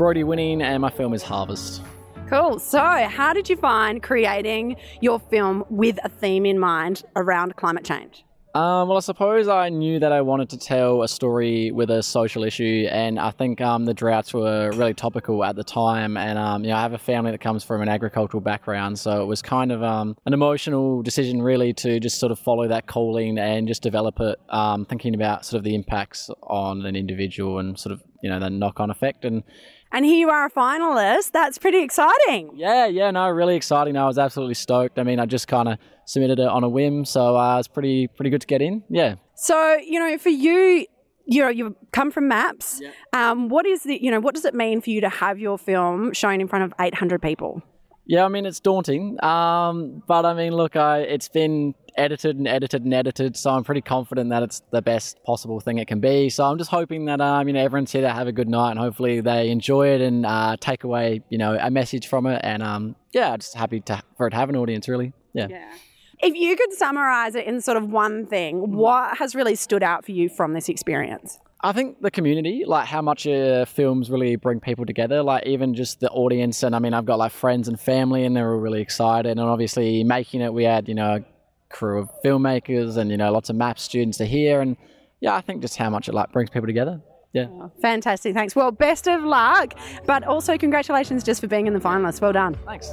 Brody 0.00 0.24
Winning, 0.24 0.62
and 0.62 0.80
my 0.80 0.88
film 0.88 1.12
is 1.12 1.22
Harvest. 1.22 1.82
Cool. 2.26 2.58
So, 2.58 2.80
how 2.80 3.34
did 3.34 3.50
you 3.50 3.56
find 3.56 4.02
creating 4.02 4.76
your 5.02 5.20
film 5.20 5.62
with 5.68 5.98
a 6.02 6.08
theme 6.08 6.46
in 6.46 6.58
mind 6.58 7.02
around 7.16 7.54
climate 7.56 7.84
change? 7.84 8.24
Um, 8.54 8.88
well, 8.88 8.96
I 8.96 9.00
suppose 9.00 9.46
I 9.46 9.68
knew 9.68 9.98
that 9.98 10.10
I 10.10 10.22
wanted 10.22 10.48
to 10.50 10.58
tell 10.58 11.02
a 11.02 11.08
story 11.08 11.70
with 11.70 11.90
a 11.90 12.02
social 12.02 12.44
issue, 12.44 12.88
and 12.90 13.20
I 13.20 13.30
think 13.30 13.60
um, 13.60 13.84
the 13.84 13.92
droughts 13.92 14.32
were 14.32 14.70
really 14.72 14.94
topical 14.94 15.44
at 15.44 15.54
the 15.54 15.64
time. 15.64 16.16
And 16.16 16.38
um, 16.38 16.64
you 16.64 16.70
know, 16.70 16.76
I 16.76 16.80
have 16.80 16.94
a 16.94 16.98
family 16.98 17.30
that 17.32 17.42
comes 17.42 17.62
from 17.62 17.82
an 17.82 17.90
agricultural 17.90 18.40
background, 18.40 18.98
so 18.98 19.20
it 19.20 19.26
was 19.26 19.42
kind 19.42 19.70
of 19.70 19.82
um, 19.82 20.16
an 20.24 20.32
emotional 20.32 21.02
decision, 21.02 21.42
really, 21.42 21.74
to 21.74 22.00
just 22.00 22.18
sort 22.18 22.32
of 22.32 22.38
follow 22.38 22.66
that 22.68 22.86
calling 22.86 23.36
and 23.36 23.68
just 23.68 23.82
develop 23.82 24.18
it, 24.18 24.40
um, 24.48 24.86
thinking 24.86 25.14
about 25.14 25.44
sort 25.44 25.58
of 25.58 25.64
the 25.64 25.74
impacts 25.74 26.30
on 26.42 26.86
an 26.86 26.96
individual 26.96 27.58
and 27.58 27.78
sort 27.78 27.92
of 27.92 28.02
you 28.22 28.30
know 28.30 28.40
the 28.40 28.48
knock-on 28.48 28.90
effect. 28.90 29.26
And 29.26 29.42
and 29.92 30.04
here 30.04 30.18
you 30.18 30.30
are 30.30 30.46
a 30.46 30.50
finalist. 30.50 31.32
That's 31.32 31.58
pretty 31.58 31.78
exciting. 31.78 32.50
Yeah, 32.54 32.86
yeah, 32.86 33.10
no, 33.10 33.28
really 33.28 33.56
exciting. 33.56 33.96
I 33.96 34.06
was 34.06 34.18
absolutely 34.18 34.54
stoked. 34.54 34.98
I 34.98 35.02
mean, 35.02 35.20
I 35.20 35.26
just 35.26 35.48
kind 35.48 35.68
of 35.68 35.78
submitted 36.04 36.38
it 36.38 36.46
on 36.48 36.64
a 36.64 36.68
whim, 36.68 37.04
so 37.04 37.36
uh, 37.36 37.58
it's 37.58 37.68
pretty 37.68 38.08
pretty 38.08 38.30
good 38.30 38.40
to 38.40 38.46
get 38.46 38.62
in. 38.62 38.82
Yeah. 38.88 39.16
So 39.34 39.76
you 39.76 39.98
know, 39.98 40.18
for 40.18 40.30
you, 40.30 40.86
you 41.26 41.42
know, 41.42 41.48
you 41.48 41.76
come 41.92 42.10
from 42.10 42.28
Maps. 42.28 42.80
Um, 43.12 43.48
what 43.48 43.66
is 43.66 43.82
the 43.84 44.02
you 44.02 44.10
know 44.10 44.20
what 44.20 44.34
does 44.34 44.44
it 44.44 44.54
mean 44.54 44.80
for 44.80 44.90
you 44.90 45.00
to 45.00 45.08
have 45.08 45.38
your 45.38 45.58
film 45.58 46.12
shown 46.12 46.40
in 46.40 46.48
front 46.48 46.64
of 46.64 46.74
eight 46.80 46.94
hundred 46.94 47.22
people? 47.22 47.62
Yeah, 48.10 48.24
I 48.24 48.28
mean 48.28 48.44
it's 48.44 48.58
daunting, 48.58 49.22
um, 49.22 50.02
but 50.08 50.26
I 50.26 50.34
mean, 50.34 50.52
look, 50.52 50.74
I, 50.74 51.02
it's 51.02 51.28
been 51.28 51.76
edited 51.96 52.36
and 52.36 52.48
edited 52.48 52.82
and 52.82 52.92
edited, 52.92 53.36
so 53.36 53.50
I'm 53.50 53.62
pretty 53.62 53.82
confident 53.82 54.30
that 54.30 54.42
it's 54.42 54.62
the 54.72 54.82
best 54.82 55.22
possible 55.22 55.60
thing 55.60 55.78
it 55.78 55.86
can 55.86 56.00
be. 56.00 56.28
So 56.28 56.44
I'm 56.44 56.58
just 56.58 56.72
hoping 56.72 57.04
that 57.04 57.20
um, 57.20 57.46
you 57.46 57.54
know 57.54 57.60
everyone's 57.60 57.92
here 57.92 58.02
to 58.02 58.10
have 58.10 58.26
a 58.26 58.32
good 58.32 58.48
night, 58.48 58.72
and 58.72 58.80
hopefully 58.80 59.20
they 59.20 59.48
enjoy 59.48 59.90
it 59.90 60.00
and 60.00 60.26
uh, 60.26 60.56
take 60.58 60.82
away 60.82 61.22
you 61.28 61.38
know 61.38 61.56
a 61.56 61.70
message 61.70 62.08
from 62.08 62.26
it. 62.26 62.40
And 62.42 62.64
um, 62.64 62.96
yeah, 63.12 63.36
just 63.36 63.54
happy 63.54 63.78
to 63.82 64.02
for 64.16 64.26
it 64.26 64.30
to 64.30 64.36
have 64.38 64.48
an 64.48 64.56
audience, 64.56 64.88
really. 64.88 65.12
Yeah. 65.32 65.46
yeah. 65.48 65.72
If 66.18 66.34
you 66.34 66.56
could 66.56 66.72
summarize 66.72 67.36
it 67.36 67.46
in 67.46 67.60
sort 67.60 67.76
of 67.76 67.90
one 67.90 68.26
thing, 68.26 68.72
what 68.72 69.18
has 69.18 69.36
really 69.36 69.54
stood 69.54 69.84
out 69.84 70.04
for 70.04 70.10
you 70.10 70.28
from 70.28 70.54
this 70.54 70.68
experience? 70.68 71.38
I 71.62 71.72
think 71.72 72.00
the 72.00 72.10
community, 72.10 72.64
like 72.66 72.86
how 72.86 73.02
much 73.02 73.26
uh, 73.26 73.66
films 73.66 74.10
really 74.10 74.36
bring 74.36 74.60
people 74.60 74.86
together, 74.86 75.22
like 75.22 75.44
even 75.44 75.74
just 75.74 76.00
the 76.00 76.08
audience. 76.08 76.62
And 76.62 76.74
I 76.74 76.78
mean, 76.78 76.94
I've 76.94 77.04
got 77.04 77.18
like 77.18 77.32
friends 77.32 77.68
and 77.68 77.78
family, 77.78 78.24
and 78.24 78.34
they're 78.34 78.50
all 78.50 78.58
really 78.58 78.80
excited. 78.80 79.32
And 79.32 79.40
obviously, 79.40 80.02
making 80.02 80.40
it, 80.40 80.54
we 80.54 80.64
had, 80.64 80.88
you 80.88 80.94
know, 80.94 81.16
a 81.16 81.24
crew 81.68 81.98
of 81.98 82.10
filmmakers 82.24 82.96
and, 82.96 83.10
you 83.10 83.18
know, 83.18 83.30
lots 83.30 83.50
of 83.50 83.56
map 83.56 83.78
students 83.78 84.16
to 84.18 84.24
hear. 84.24 84.62
And 84.62 84.78
yeah, 85.20 85.34
I 85.34 85.42
think 85.42 85.60
just 85.60 85.76
how 85.76 85.90
much 85.90 86.08
it 86.08 86.14
like 86.14 86.32
brings 86.32 86.48
people 86.48 86.66
together. 86.66 87.02
Yeah. 87.34 87.48
Oh, 87.50 87.70
fantastic. 87.82 88.32
Thanks. 88.32 88.56
Well, 88.56 88.70
best 88.70 89.06
of 89.06 89.22
luck, 89.22 89.74
but 90.06 90.24
also 90.24 90.56
congratulations 90.56 91.22
just 91.22 91.42
for 91.42 91.46
being 91.46 91.66
in 91.66 91.74
the 91.74 91.78
finalists. 91.78 92.22
Well 92.22 92.32
done. 92.32 92.56
Thanks. 92.64 92.90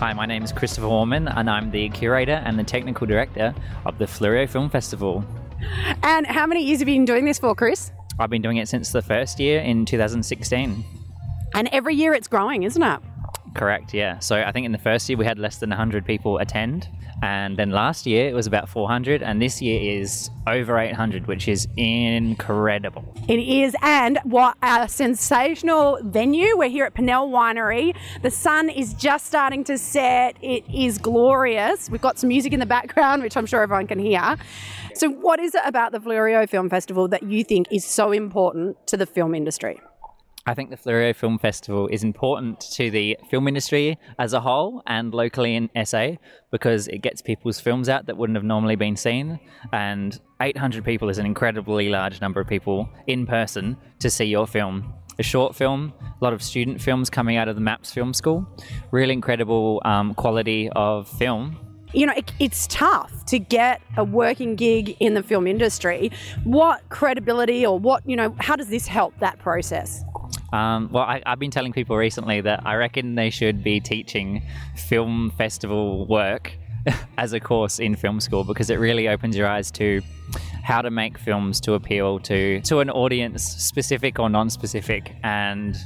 Hi, 0.00 0.12
my 0.14 0.26
name 0.26 0.42
is 0.42 0.50
Christopher 0.50 0.88
Warman, 0.88 1.28
and 1.28 1.48
I'm 1.48 1.70
the 1.70 1.90
curator 1.90 2.42
and 2.44 2.58
the 2.58 2.64
technical 2.64 3.06
director 3.06 3.54
of 3.86 3.98
the 3.98 4.06
Fleurieu 4.06 4.48
Film 4.48 4.68
Festival. 4.68 5.24
And 6.02 6.26
how 6.26 6.46
many 6.46 6.64
years 6.64 6.80
have 6.80 6.88
you 6.88 6.94
been 6.96 7.04
doing 7.04 7.24
this 7.24 7.38
for, 7.38 7.54
Chris? 7.54 7.92
I've 8.18 8.30
been 8.30 8.42
doing 8.42 8.56
it 8.56 8.68
since 8.68 8.90
the 8.90 9.02
first 9.02 9.38
year 9.38 9.60
in 9.60 9.84
2016. 9.84 10.84
And 11.54 11.68
every 11.72 11.94
year 11.94 12.14
it's 12.14 12.28
growing, 12.28 12.64
isn't 12.64 12.82
it? 12.82 13.00
Correct, 13.58 13.92
yeah. 13.92 14.20
So 14.20 14.40
I 14.40 14.52
think 14.52 14.66
in 14.66 14.72
the 14.72 14.78
first 14.78 15.08
year 15.08 15.18
we 15.18 15.24
had 15.24 15.36
less 15.36 15.58
than 15.58 15.70
100 15.70 16.06
people 16.06 16.38
attend. 16.38 16.88
And 17.22 17.56
then 17.56 17.70
last 17.70 18.06
year 18.06 18.28
it 18.28 18.34
was 18.34 18.46
about 18.46 18.68
400. 18.68 19.20
And 19.20 19.42
this 19.42 19.60
year 19.60 19.98
is 20.00 20.30
over 20.46 20.78
800, 20.78 21.26
which 21.26 21.48
is 21.48 21.66
incredible. 21.76 23.04
It 23.26 23.40
is, 23.40 23.74
and 23.82 24.18
what 24.22 24.56
a 24.62 24.88
sensational 24.88 25.98
venue. 26.04 26.56
We're 26.56 26.68
here 26.68 26.84
at 26.84 26.94
Pannell 26.94 27.30
Winery. 27.30 27.96
The 28.22 28.30
sun 28.30 28.68
is 28.68 28.94
just 28.94 29.26
starting 29.26 29.64
to 29.64 29.76
set. 29.76 30.36
It 30.40 30.64
is 30.72 30.96
glorious. 30.98 31.90
We've 31.90 32.00
got 32.00 32.16
some 32.16 32.28
music 32.28 32.52
in 32.52 32.60
the 32.60 32.66
background, 32.66 33.24
which 33.24 33.36
I'm 33.36 33.46
sure 33.46 33.62
everyone 33.62 33.88
can 33.88 33.98
hear. 33.98 34.36
So, 34.94 35.10
what 35.10 35.40
is 35.40 35.54
it 35.54 35.62
about 35.64 35.90
the 35.90 35.98
Fleurieu 35.98 36.48
Film 36.48 36.70
Festival 36.70 37.08
that 37.08 37.24
you 37.24 37.42
think 37.42 37.66
is 37.72 37.84
so 37.84 38.12
important 38.12 38.86
to 38.86 38.96
the 38.96 39.06
film 39.06 39.34
industry? 39.34 39.80
I 40.48 40.54
think 40.54 40.70
the 40.70 40.78
Fleurieu 40.78 41.14
Film 41.14 41.38
Festival 41.38 41.88
is 41.88 42.02
important 42.02 42.60
to 42.72 42.90
the 42.90 43.18
film 43.30 43.48
industry 43.48 43.98
as 44.18 44.32
a 44.32 44.40
whole 44.40 44.82
and 44.86 45.12
locally 45.12 45.54
in 45.54 45.68
SA 45.84 46.12
because 46.50 46.88
it 46.88 47.02
gets 47.02 47.20
people's 47.20 47.60
films 47.60 47.86
out 47.90 48.06
that 48.06 48.16
wouldn't 48.16 48.34
have 48.34 48.46
normally 48.46 48.74
been 48.74 48.96
seen. 48.96 49.38
And 49.74 50.18
800 50.40 50.86
people 50.86 51.10
is 51.10 51.18
an 51.18 51.26
incredibly 51.26 51.90
large 51.90 52.22
number 52.22 52.40
of 52.40 52.46
people 52.46 52.88
in 53.06 53.26
person 53.26 53.76
to 53.98 54.08
see 54.08 54.24
your 54.24 54.46
film. 54.46 54.94
A 55.18 55.22
short 55.22 55.54
film, 55.54 55.92
a 56.00 56.24
lot 56.24 56.32
of 56.32 56.42
student 56.42 56.80
films 56.80 57.10
coming 57.10 57.36
out 57.36 57.48
of 57.48 57.54
the 57.54 57.60
MAPS 57.60 57.92
Film 57.92 58.14
School, 58.14 58.48
really 58.90 59.12
incredible 59.12 59.82
um, 59.84 60.14
quality 60.14 60.70
of 60.70 61.06
film 61.06 61.58
you 61.94 62.06
know, 62.06 62.12
it, 62.14 62.32
it's 62.38 62.66
tough 62.66 63.24
to 63.26 63.38
get 63.38 63.80
a 63.96 64.04
working 64.04 64.56
gig 64.56 64.96
in 65.00 65.14
the 65.14 65.22
film 65.22 65.46
industry. 65.46 66.10
What 66.44 66.86
credibility 66.90 67.64
or 67.64 67.78
what, 67.78 68.06
you 68.06 68.16
know, 68.16 68.34
how 68.40 68.56
does 68.56 68.68
this 68.68 68.86
help 68.86 69.18
that 69.20 69.38
process? 69.38 70.04
Um, 70.52 70.88
well, 70.90 71.04
I, 71.04 71.22
have 71.26 71.38
been 71.38 71.50
telling 71.50 71.72
people 71.72 71.96
recently 71.96 72.40
that 72.40 72.66
I 72.66 72.74
reckon 72.76 73.14
they 73.14 73.30
should 73.30 73.62
be 73.62 73.80
teaching 73.80 74.42
film 74.76 75.30
festival 75.36 76.06
work 76.06 76.56
as 77.18 77.32
a 77.32 77.40
course 77.40 77.78
in 77.78 77.96
film 77.96 78.20
school 78.20 78.44
because 78.44 78.70
it 78.70 78.76
really 78.76 79.08
opens 79.08 79.36
your 79.36 79.46
eyes 79.46 79.70
to 79.72 80.00
how 80.62 80.82
to 80.82 80.90
make 80.90 81.18
films 81.18 81.60
to 81.60 81.74
appeal 81.74 82.18
to 82.20 82.60
to 82.62 82.80
an 82.80 82.90
audience, 82.90 83.42
specific 83.42 84.18
or 84.18 84.28
non-specific, 84.28 85.14
and 85.22 85.76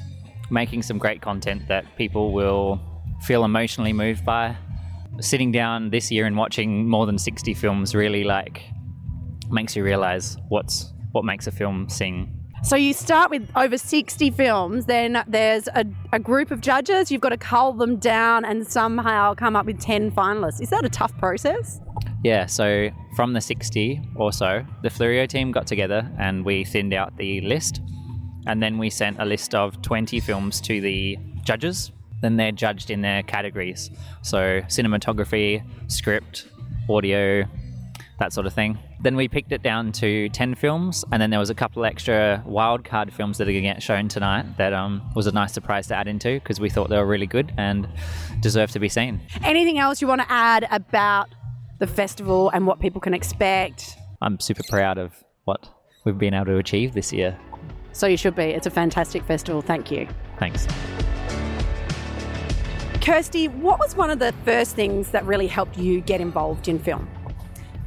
making 0.50 0.82
some 0.82 0.98
great 0.98 1.22
content 1.22 1.66
that 1.68 1.84
people 1.96 2.32
will 2.32 2.80
feel 3.22 3.44
emotionally 3.44 3.92
moved 3.92 4.24
by. 4.24 4.56
Sitting 5.20 5.52
down 5.52 5.90
this 5.90 6.10
year 6.10 6.26
and 6.26 6.36
watching 6.36 6.88
more 6.88 7.04
than 7.04 7.18
60 7.18 7.52
films 7.54 7.94
really 7.94 8.24
like 8.24 8.62
makes 9.50 9.76
you 9.76 9.84
realize 9.84 10.36
what's 10.48 10.92
what 11.12 11.24
makes 11.24 11.46
a 11.46 11.52
film 11.52 11.88
sing 11.88 12.41
so 12.62 12.76
you 12.76 12.92
start 12.92 13.30
with 13.30 13.50
over 13.56 13.76
60 13.76 14.30
films, 14.30 14.86
then 14.86 15.24
there's 15.26 15.66
a, 15.68 15.84
a, 16.12 16.18
group 16.20 16.52
of 16.52 16.60
judges, 16.60 17.10
you've 17.10 17.20
got 17.20 17.30
to 17.30 17.36
cull 17.36 17.72
them 17.72 17.96
down 17.96 18.44
and 18.44 18.66
somehow 18.66 19.34
come 19.34 19.56
up 19.56 19.66
with 19.66 19.80
10 19.80 20.12
finalists. 20.12 20.60
Is 20.60 20.70
that 20.70 20.84
a 20.84 20.88
tough 20.88 21.16
process? 21.18 21.80
Yeah, 22.22 22.46
so 22.46 22.90
from 23.16 23.32
the 23.32 23.40
60 23.40 24.00
or 24.14 24.32
so, 24.32 24.64
the 24.82 24.88
Fleurieu 24.88 25.28
team 25.28 25.50
got 25.50 25.66
together 25.66 26.08
and 26.18 26.44
we 26.44 26.64
thinned 26.64 26.94
out 26.94 27.16
the 27.16 27.40
list. 27.40 27.80
And 28.46 28.62
then 28.62 28.78
we 28.78 28.90
sent 28.90 29.20
a 29.20 29.24
list 29.24 29.54
of 29.54 29.82
20 29.82 30.20
films 30.20 30.60
to 30.62 30.80
the 30.80 31.18
judges. 31.42 31.90
Then 32.20 32.36
they're 32.36 32.52
judged 32.52 32.90
in 32.90 33.02
their 33.02 33.24
categories. 33.24 33.90
So 34.22 34.60
cinematography, 34.68 35.64
script, 35.88 36.46
audio, 36.88 37.44
that 38.22 38.32
sort 38.32 38.46
of 38.46 38.52
thing. 38.52 38.78
Then 39.00 39.16
we 39.16 39.26
picked 39.26 39.50
it 39.50 39.64
down 39.64 39.90
to 39.92 40.28
10 40.28 40.54
films, 40.54 41.04
and 41.10 41.20
then 41.20 41.30
there 41.30 41.40
was 41.40 41.50
a 41.50 41.54
couple 41.56 41.84
extra 41.84 42.42
wildcard 42.46 43.12
films 43.12 43.36
that 43.38 43.48
are 43.48 43.52
going 43.52 43.64
to 43.64 43.68
get 43.68 43.82
shown 43.82 44.06
tonight 44.06 44.56
that 44.58 44.72
um, 44.72 45.02
was 45.16 45.26
a 45.26 45.32
nice 45.32 45.52
surprise 45.52 45.88
to 45.88 45.96
add 45.96 46.06
into 46.06 46.38
because 46.38 46.60
we 46.60 46.70
thought 46.70 46.88
they 46.88 46.96
were 46.96 47.06
really 47.06 47.26
good 47.26 47.52
and 47.56 47.88
deserve 48.40 48.70
to 48.70 48.78
be 48.78 48.88
seen. 48.88 49.20
Anything 49.42 49.80
else 49.80 50.00
you 50.00 50.06
want 50.06 50.20
to 50.20 50.30
add 50.30 50.68
about 50.70 51.30
the 51.80 51.86
festival 51.88 52.48
and 52.50 52.64
what 52.64 52.78
people 52.78 53.00
can 53.00 53.12
expect? 53.12 53.96
I'm 54.20 54.38
super 54.38 54.62
proud 54.68 54.98
of 54.98 55.12
what 55.44 55.68
we've 56.04 56.16
been 56.16 56.32
able 56.32 56.46
to 56.46 56.58
achieve 56.58 56.94
this 56.94 57.12
year. 57.12 57.36
So 57.90 58.06
you 58.06 58.16
should 58.16 58.36
be. 58.36 58.44
It's 58.44 58.68
a 58.68 58.70
fantastic 58.70 59.24
festival. 59.24 59.62
Thank 59.62 59.90
you. 59.90 60.06
Thanks. 60.38 60.68
Kirsty, 63.00 63.48
what 63.48 63.80
was 63.80 63.96
one 63.96 64.10
of 64.10 64.20
the 64.20 64.32
first 64.44 64.76
things 64.76 65.10
that 65.10 65.26
really 65.26 65.48
helped 65.48 65.76
you 65.76 66.00
get 66.00 66.20
involved 66.20 66.68
in 66.68 66.78
film? 66.78 67.08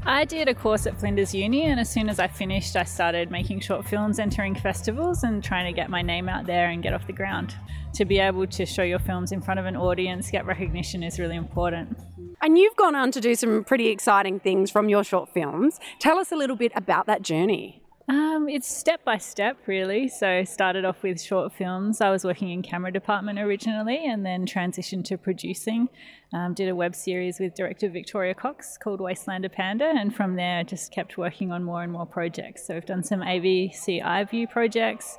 I 0.07 0.23
did 0.23 0.47
a 0.47 0.53
course 0.53 0.85
at 0.85 0.99
Flinders 0.99 1.33
Uni, 1.33 1.63
and 1.63 1.79
as 1.79 1.89
soon 1.89 2.09
as 2.09 2.19
I 2.19 2.27
finished, 2.27 2.75
I 2.75 2.83
started 2.83 3.31
making 3.31 3.61
short 3.61 3.87
films, 3.87 4.19
entering 4.19 4.53
festivals, 4.53 5.23
and 5.23 5.43
trying 5.43 5.65
to 5.65 5.75
get 5.75 5.89
my 5.89 6.03
name 6.03 6.29
out 6.29 6.45
there 6.45 6.69
and 6.69 6.83
get 6.83 6.93
off 6.93 7.07
the 7.07 7.13
ground. 7.13 7.55
To 7.95 8.05
be 8.05 8.19
able 8.19 8.45
to 8.45 8.67
show 8.67 8.83
your 8.83 8.99
films 8.99 9.31
in 9.31 9.41
front 9.41 9.59
of 9.59 9.65
an 9.65 9.75
audience, 9.75 10.29
get 10.29 10.45
recognition 10.45 11.01
is 11.01 11.19
really 11.19 11.35
important. 11.35 11.97
And 12.43 12.55
you've 12.55 12.75
gone 12.75 12.93
on 12.93 13.09
to 13.13 13.19
do 13.19 13.33
some 13.33 13.63
pretty 13.63 13.87
exciting 13.87 14.39
things 14.39 14.69
from 14.69 14.89
your 14.89 15.03
short 15.03 15.33
films. 15.33 15.79
Tell 15.97 16.19
us 16.19 16.31
a 16.31 16.35
little 16.35 16.55
bit 16.55 16.71
about 16.75 17.07
that 17.07 17.23
journey. 17.23 17.81
Um, 18.07 18.47
it's 18.47 18.67
step 18.67 19.03
by 19.03 19.17
step, 19.17 19.57
really. 19.65 20.07
So, 20.07 20.43
started 20.43 20.85
off 20.85 21.01
with 21.01 21.19
short 21.19 21.51
films. 21.53 22.01
I 22.01 22.11
was 22.11 22.23
working 22.23 22.51
in 22.51 22.61
camera 22.61 22.91
department 22.91 23.39
originally, 23.39 24.05
and 24.05 24.23
then 24.23 24.45
transitioned 24.45 25.05
to 25.05 25.17
producing. 25.17 25.89
Um, 26.31 26.53
did 26.53 26.69
a 26.69 26.75
web 26.75 26.93
series 26.93 27.39
with 27.39 27.55
director 27.55 27.89
Victoria 27.89 28.35
Cox 28.35 28.77
called 28.77 28.99
Wastelander 28.99 29.51
Panda, 29.51 29.85
and 29.85 30.15
from 30.15 30.35
there, 30.35 30.63
just 30.63 30.91
kept 30.91 31.17
working 31.17 31.51
on 31.51 31.63
more 31.63 31.81
and 31.81 31.91
more 31.91 32.05
projects. 32.05 32.67
So, 32.67 32.75
I've 32.75 32.85
done 32.85 33.03
some 33.03 33.21
ABC 33.21 34.03
iView 34.03 34.51
projects, 34.51 35.17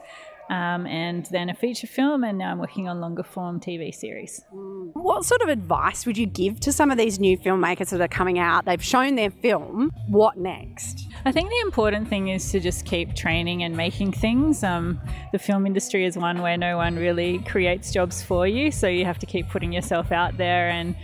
um, 0.50 0.86
and 0.86 1.26
then 1.26 1.48
a 1.48 1.54
feature 1.54 1.86
film, 1.86 2.24
and 2.24 2.38
now 2.38 2.52
I'm 2.52 2.58
working 2.58 2.88
on 2.88 3.00
longer 3.00 3.22
form 3.22 3.60
TV 3.60 3.94
series. 3.94 4.44
What 4.50 5.24
sort 5.24 5.40
of 5.42 5.48
advice 5.48 6.06
would 6.06 6.16
you 6.16 6.26
give 6.26 6.60
to 6.60 6.72
some 6.72 6.90
of 6.90 6.98
these 6.98 7.18
new 7.18 7.36
filmmakers 7.38 7.90
that 7.90 8.00
are 8.00 8.08
coming 8.08 8.38
out? 8.38 8.64
They've 8.64 8.82
shown 8.82 9.16
their 9.16 9.30
film. 9.30 9.90
What 10.08 10.36
next? 10.36 11.08
I 11.24 11.32
think 11.32 11.50
the 11.50 11.60
important 11.60 12.08
thing 12.08 12.28
is 12.28 12.50
to 12.52 12.60
just 12.60 12.84
keep 12.84 13.14
training 13.14 13.62
and 13.62 13.76
making 13.76 14.12
things. 14.12 14.62
Um, 14.62 15.00
the 15.32 15.38
film 15.38 15.66
industry 15.66 16.04
is 16.04 16.16
one 16.16 16.42
where 16.42 16.56
no 16.56 16.76
one 16.76 16.96
really 16.96 17.40
creates 17.40 17.92
jobs 17.92 18.22
for 18.22 18.46
you, 18.46 18.70
so 18.70 18.86
you 18.86 19.04
have 19.04 19.18
to 19.18 19.26
keep 19.26 19.48
putting 19.48 19.72
yourself 19.72 20.12
out 20.12 20.36
there 20.36 20.70
and 20.70 20.94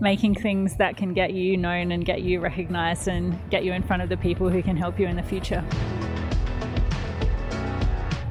making 0.00 0.34
things 0.34 0.76
that 0.76 0.96
can 0.96 1.12
get 1.12 1.32
you 1.32 1.56
known 1.56 1.92
and 1.92 2.04
get 2.04 2.22
you 2.22 2.40
recognized 2.40 3.08
and 3.08 3.38
get 3.50 3.64
you 3.64 3.72
in 3.72 3.82
front 3.82 4.02
of 4.02 4.08
the 4.08 4.16
people 4.16 4.48
who 4.48 4.62
can 4.62 4.76
help 4.76 4.98
you 4.98 5.06
in 5.06 5.16
the 5.16 5.22
future. 5.22 5.64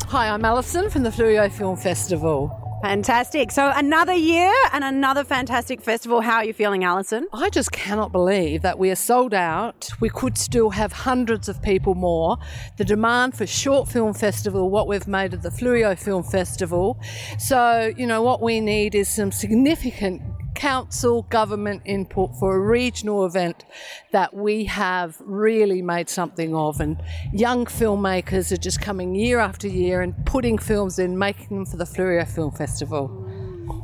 Hi, 0.09 0.29
I'm 0.29 0.45
Alison 0.45 0.89
from 0.89 1.03
the 1.03 1.09
Fleurieu 1.09 1.51
Film 1.51 1.75
Festival. 1.75 2.79
Fantastic. 2.81 3.51
So 3.51 3.73
another 3.75 4.13
year 4.13 4.53
and 4.71 4.85
another 4.85 5.25
fantastic 5.25 5.81
festival. 5.81 6.21
How 6.21 6.37
are 6.37 6.45
you 6.45 6.53
feeling, 6.53 6.85
Alison? 6.85 7.27
I 7.33 7.49
just 7.49 7.73
cannot 7.73 8.13
believe 8.13 8.61
that 8.61 8.79
we 8.79 8.89
are 8.89 8.95
sold 8.95 9.33
out. 9.33 9.89
We 9.99 10.07
could 10.07 10.37
still 10.37 10.69
have 10.69 10.93
hundreds 10.93 11.49
of 11.49 11.61
people 11.61 11.93
more. 11.93 12.37
The 12.77 12.85
demand 12.85 13.37
for 13.37 13.45
Short 13.45 13.89
Film 13.89 14.13
Festival, 14.13 14.69
what 14.69 14.87
we've 14.87 15.09
made 15.09 15.33
of 15.33 15.41
the 15.41 15.49
Fleurieu 15.49 15.99
Film 15.99 16.23
Festival. 16.23 16.97
So, 17.37 17.91
you 17.97 18.07
know, 18.07 18.21
what 18.21 18.41
we 18.41 18.61
need 18.61 18.95
is 18.95 19.09
some 19.09 19.33
significant 19.33 20.21
council 20.57 21.21
government 21.29 21.83
input 21.85 22.35
for 22.39 22.55
a 22.55 22.59
regional 22.59 23.25
event 23.25 23.63
that 24.11 24.33
we 24.33 24.65
have 24.65 25.15
really 25.21 25.83
made 25.83 26.09
something 26.09 26.55
of. 26.55 26.81
And 26.81 26.99
young 27.31 27.65
filmmakers 27.65 28.51
are 28.51 28.57
just 28.57 28.81
coming 28.81 29.13
year 29.13 29.37
after 29.37 29.67
year 29.67 30.01
and 30.01 30.15
putting 30.25 30.57
films 30.57 30.97
in, 30.97 31.17
making 31.17 31.55
them 31.55 31.65
for 31.67 31.77
the 31.77 31.85
Fleurieu 31.85 32.27
Film 32.27 32.51
Festival. 32.51 33.05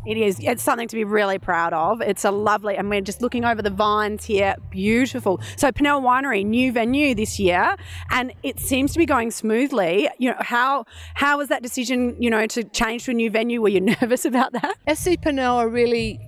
It 0.07 0.17
is. 0.17 0.39
It's 0.41 0.63
something 0.63 0.87
to 0.87 0.95
be 0.95 1.03
really 1.03 1.37
proud 1.37 1.73
of. 1.73 2.01
It's 2.01 2.25
a 2.25 2.31
lovely, 2.31 2.75
and 2.75 2.89
we're 2.89 3.01
just 3.01 3.21
looking 3.21 3.45
over 3.45 3.61
the 3.61 3.69
vines 3.69 4.25
here. 4.25 4.55
Beautiful. 4.69 5.39
So 5.55 5.71
Pannell 5.71 6.01
Winery, 6.01 6.43
new 6.45 6.71
venue 6.71 7.13
this 7.13 7.39
year, 7.39 7.75
and 8.09 8.33
it 8.41 8.59
seems 8.59 8.91
to 8.93 8.99
be 8.99 9.05
going 9.05 9.31
smoothly. 9.31 10.09
You 10.17 10.31
know 10.31 10.37
how 10.39 10.85
how 11.13 11.37
was 11.37 11.49
that 11.49 11.61
decision? 11.63 12.17
You 12.19 12.31
know 12.31 12.47
to 12.47 12.63
change 12.63 13.05
to 13.05 13.11
a 13.11 13.13
new 13.13 13.29
venue. 13.29 13.61
Were 13.61 13.69
you 13.69 13.81
nervous 14.01 14.25
about 14.25 14.53
that? 14.53 14.75
SC 14.93 15.11
Pannell 15.21 15.55
are 15.55 15.69
really 15.69 16.19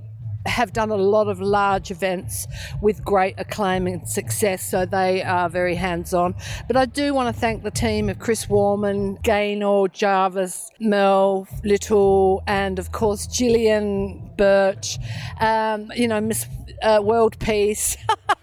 have 0.46 0.74
done 0.74 0.92
a 0.92 0.96
lot 0.96 1.28
of 1.28 1.42
large 1.42 1.92
events 1.92 2.48
with 2.82 3.04
great 3.04 3.36
acclaim 3.38 3.88
and 3.88 4.08
success, 4.08 4.64
so 4.64 4.86
they 4.86 5.24
are 5.24 5.50
very 5.50 5.76
hands 5.76 6.14
on. 6.14 6.36
But 6.68 6.78
I 6.78 6.86
do 6.86 7.14
want 7.14 7.34
to 7.34 7.40
thank 7.40 7.64
the 7.64 7.72
team 7.72 8.10
of 8.10 8.20
Chris 8.20 8.50
Warman, 8.50 9.16
Gaynor, 9.24 9.88
Jarvis, 9.90 10.72
Mel, 10.80 11.48
Little, 11.64 12.44
and 12.48 12.80
of 12.80 12.92
course 12.92 13.28
Gillian 13.28 14.32
Birch, 14.38 14.98
um, 15.40 15.92
you 15.96 16.08
know, 16.08 16.22
Miss 16.22 16.46
uh, 16.82 17.00
World 17.04 17.40
Peace. 17.40 17.98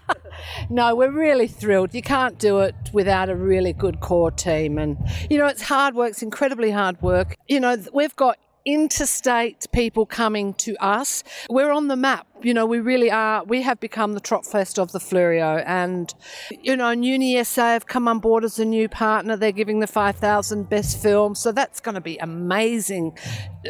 no, 0.69 0.95
we're 0.95 1.11
really 1.11 1.47
thrilled. 1.47 1.93
You 1.93 2.01
can't 2.01 2.37
do 2.37 2.59
it 2.59 2.75
without 2.91 3.29
a 3.29 3.35
really 3.35 3.73
good 3.73 3.99
core 3.99 4.31
team. 4.31 4.77
And, 4.77 4.97
you 5.29 5.37
know, 5.37 5.47
it's 5.47 5.61
hard 5.61 5.95
work, 5.95 6.11
it's 6.11 6.23
incredibly 6.23 6.71
hard 6.71 7.01
work. 7.01 7.35
You 7.47 7.59
know, 7.59 7.77
we've 7.93 8.15
got 8.15 8.37
interstate 8.65 9.65
people 9.71 10.05
coming 10.05 10.53
to 10.55 10.75
us. 10.77 11.23
We're 11.49 11.71
on 11.71 11.87
the 11.87 11.95
map. 11.95 12.27
You 12.41 12.53
know, 12.53 12.65
we 12.65 12.79
really 12.79 13.09
are. 13.09 13.43
We 13.45 13.61
have 13.61 13.79
become 13.79 14.13
the 14.13 14.21
Tropfest 14.21 14.77
of 14.77 14.91
the 14.91 14.99
Fleurieu. 14.99 15.63
And, 15.65 16.13
you 16.61 16.75
know, 16.75 16.91
Uni 16.91 17.41
SA 17.43 17.73
have 17.73 17.87
come 17.87 18.07
on 18.07 18.19
board 18.19 18.43
as 18.43 18.59
a 18.59 18.65
new 18.65 18.89
partner. 18.89 19.37
They're 19.37 19.51
giving 19.51 19.79
the 19.79 19.87
5,000 19.87 20.69
best 20.69 21.01
films. 21.01 21.39
So 21.39 21.51
that's 21.51 21.79
going 21.79 21.95
to 21.95 22.01
be 22.01 22.17
amazing. 22.17 23.17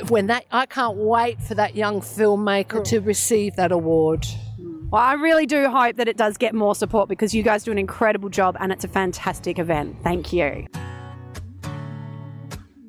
When 0.09 0.27
that, 0.27 0.45
I 0.51 0.65
can't 0.65 0.97
wait 0.97 1.41
for 1.41 1.55
that 1.55 1.75
young 1.75 2.01
filmmaker 2.01 2.83
to 2.85 2.99
receive 2.99 3.55
that 3.57 3.71
award. 3.71 4.25
Hmm. 4.57 4.89
Well, 4.89 5.01
I 5.01 5.13
really 5.13 5.45
do 5.45 5.69
hope 5.69 5.97
that 5.97 6.07
it 6.07 6.17
does 6.17 6.37
get 6.37 6.53
more 6.55 6.75
support 6.75 7.09
because 7.09 7.33
you 7.33 7.43
guys 7.43 7.63
do 7.63 7.71
an 7.71 7.77
incredible 7.77 8.29
job 8.29 8.57
and 8.59 8.71
it's 8.71 8.83
a 8.83 8.89
fantastic 8.89 9.59
event. 9.59 9.97
Thank 10.03 10.33
you. 10.33 10.67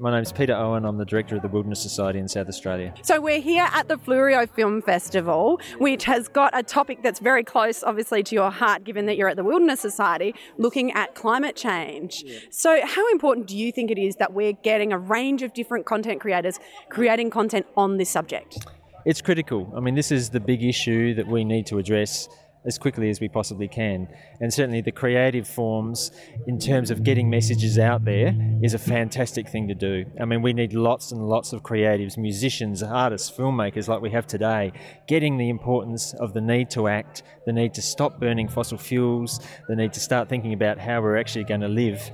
My 0.05 0.11
name's 0.11 0.33
Peter 0.33 0.55
Owen. 0.55 0.85
I'm 0.85 0.99
the 0.99 1.07
director 1.07 1.35
of 1.35 1.41
the 1.41 1.49
Wilderness 1.49 1.81
Society 1.81 2.19
in 2.19 2.29
South 2.29 2.47
Australia. 2.47 2.93
So 3.01 3.23
we're 3.23 3.41
here 3.41 3.67
at 3.73 3.89
the 3.89 3.97
Fleurieu 3.97 4.47
Film 4.51 4.83
Festival, 4.83 5.59
which 5.79 6.05
has 6.05 6.29
got 6.29 6.51
a 6.53 6.63
topic 6.63 7.03
that's 7.03 7.21
very 7.21 7.43
close, 7.43 7.83
obviously, 7.83 8.23
to 8.25 8.35
your 8.35 8.51
heart, 8.51 8.85
given 8.85 9.07
that 9.07 9.17
you're 9.17 9.31
at 9.31 9.37
the 9.37 9.45
Wilderness 9.45 9.81
Society, 9.81 10.35
looking 10.59 10.93
at 10.93 11.15
climate 11.15 11.57
change. 11.57 12.23
So, 12.51 12.87
how 12.87 13.11
important 13.13 13.47
do 13.47 13.57
you 13.57 13.73
think 13.73 13.91
it 13.91 13.97
is 13.97 14.17
that 14.17 14.35
we're 14.35 14.53
getting 14.53 14.93
a 14.93 14.99
range 14.99 15.41
of 15.41 15.55
different 15.55 15.87
content 15.87 16.21
creators 16.21 16.61
creating 16.91 17.31
content 17.31 17.65
on 17.75 17.97
this 17.97 18.11
subject? 18.11 18.59
It's 19.07 19.23
critical. 19.23 19.73
I 19.75 19.81
mean, 19.81 19.95
this 19.95 20.13
is 20.13 20.29
the 20.29 20.41
big 20.41 20.63
issue 20.63 21.15
that 21.15 21.27
we 21.27 21.45
need 21.45 21.65
to 21.69 21.79
address 21.79 22.29
as 22.67 22.79
quickly 22.79 23.11
as 23.11 23.21
we 23.21 23.29
possibly 23.29 23.69
can. 23.69 24.09
And 24.41 24.53
certainly 24.53 24.81
the 24.81 24.93
creative 24.93 25.47
forms, 25.47 26.11
in 26.47 26.59
terms 26.59 26.91
of 26.91 27.03
getting 27.03 27.29
messages 27.29 27.79
out 27.79 28.05
there, 28.05 28.35
is 28.63 28.75
a 28.75 28.79
fantastic 28.79 29.49
thing 29.49 29.69
to 29.69 29.75
do. 29.75 30.05
I 30.21 30.25
mean, 30.25 30.43
we 30.43 30.53
need 30.53 30.73
lots 30.73 31.13
and 31.13 31.29
lots 31.29 31.53
of 31.53 31.63
creatives, 31.63 32.17
musicians, 32.17 32.83
artists, 32.83 33.31
filmmakers 33.31 33.89
like 33.89 34.01
we 34.01 34.11
have 34.11 34.27
today, 34.27 34.73
getting 35.07 35.37
the 35.37 35.49
importance 35.49 36.15
of 36.15 36.33
the 36.33 36.41
need 36.41 36.71
to 36.71 36.89
act, 36.89 37.23
the 37.47 37.53
need 37.53 37.75
to 37.75 37.83
stop 37.83 38.19
burning 38.19 38.49
fossil 38.49 38.79
fuels, 38.79 39.41
the 39.69 39.77
need 39.77 39.93
to 39.93 40.01
start 40.01 40.29
thinking 40.29 40.53
about 40.53 40.79
how 40.79 41.01
we're 41.01 41.17
actually 41.17 41.45
going 41.45 41.61
to 41.61 41.69
live 41.69 42.11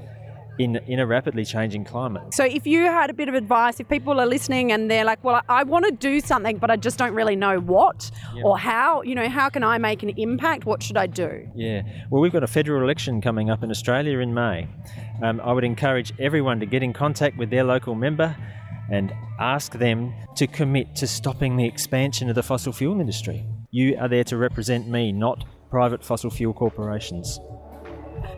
in, 0.59 0.77
in 0.87 0.99
a 0.99 1.07
rapidly 1.07 1.45
changing 1.45 1.85
climate. 1.85 2.35
So, 2.35 2.45
if 2.45 2.67
you 2.67 2.83
had 2.85 3.11
a 3.11 3.15
bit 3.15 3.29
of 3.29 3.35
advice, 3.35 3.81
if 3.81 3.89
people 3.89 4.21
are 4.21 4.27
listening 4.27 4.73
and 4.73 4.91
they're 4.91 5.05
like, 5.05 5.23
well, 5.25 5.43
I, 5.49 5.63
want 5.63 5.87
to 5.87 5.93
do 5.93 6.21
something, 6.21 6.59
but 6.59 6.71
I 6.71 6.77
just 6.77 6.99
don't 6.99 7.15
really 7.15 7.37
know 7.37 7.59
what 7.61 8.11
Yeah. 8.35 8.43
or 8.45 8.59
how, 8.59 9.03
you 9.03 9.15
know, 9.15 9.29
how 9.29 9.49
can 9.49 9.63
I 9.65 9.79
make 9.79 10.03
an 10.03 10.11
impact? 10.11 10.65
What 10.67 10.83
should 10.83 10.97
I 10.97 11.07
do? 11.07 11.49
Yeah, 11.55 11.83
well, 12.11 12.21
we've 12.21 12.33
got 12.33 12.43
a 12.43 12.49
federal 12.49 12.83
election 12.83 13.21
coming 13.21 13.51
up 13.51 13.63
in 13.63 13.71
Australia 13.71 14.19
in 14.19 14.35
May. 14.35 14.69
Um, 15.23 15.41
I 15.43 15.53
would 15.53 15.65
encourage 15.65 16.13
everyone 16.19 16.61
to 16.61 16.67
get 16.67 16.83
in 16.83 16.93
contact 16.93 17.37
with 17.37 17.51
their 17.51 17.65
local 17.65 17.95
member 17.95 18.37
and 18.91 19.13
ask 19.39 19.73
them 19.75 20.13
to 20.37 20.47
commit 20.47 20.97
to 20.97 21.07
stopping 21.07 21.57
the 21.57 21.65
expansion 21.67 22.29
of 22.29 22.35
the 22.35 22.43
fossil 22.43 22.73
fuel 22.73 23.01
industry. 23.01 23.47
You 23.71 23.97
are 23.99 24.09
there 24.09 24.25
to 24.25 24.37
represent 24.37 24.89
me, 24.89 25.13
not 25.13 25.45
private 25.71 26.05
fossil 26.05 26.31
fuel 26.31 26.53
corporations. 26.53 27.39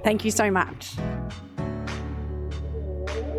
Thank 0.04 0.24
you 0.24 0.30
so 0.30 0.50
much. 0.50 0.94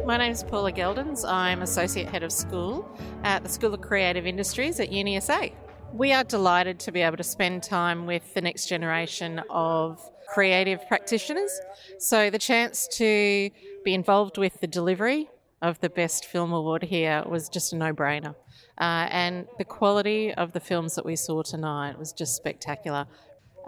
My 0.06 0.18
name 0.18 0.34
is 0.34 0.44
Paula 0.44 0.74
Geldens. 0.74 1.24
I'm 1.26 1.62
Associate 1.62 2.10
Head 2.10 2.24
of 2.24 2.32
School 2.34 2.86
at 3.24 3.42
the 3.42 3.48
School 3.48 3.74
of 3.74 3.80
Creative 3.80 4.26
Industries 4.26 4.82
at 4.82 4.92
UniSA. 4.92 5.54
We 5.94 6.12
are 6.12 6.26
delighted 6.26 6.78
to 6.82 6.92
be 6.92 7.00
able 7.00 7.16
to 7.16 7.24
spend 7.24 7.64
time 7.64 8.06
with 8.06 8.34
the 8.34 8.42
next 8.42 8.68
generation 8.68 9.42
of 9.50 10.02
creative 10.28 10.86
practitioners. 10.90 11.58
So, 12.00 12.30
the 12.30 12.38
chance 12.38 12.86
to 12.98 13.50
be 13.86 13.94
involved 13.94 14.38
with 14.38 14.60
the 14.60 14.68
delivery 14.68 15.30
of 15.62 15.80
the 15.80 15.90
Best 15.90 16.26
Film 16.26 16.52
Award 16.52 16.84
here 16.84 17.24
was 17.26 17.48
just 17.48 17.72
a 17.72 17.78
no 17.78 17.94
brainer. 17.94 18.36
Uh, 18.82 19.08
and 19.10 19.48
the 19.58 19.64
quality 19.64 20.34
of 20.34 20.52
the 20.52 20.60
films 20.60 20.96
that 20.96 21.06
we 21.06 21.16
saw 21.16 21.44
tonight 21.44 21.98
was 21.98 22.12
just 22.12 22.36
spectacular. 22.36 23.08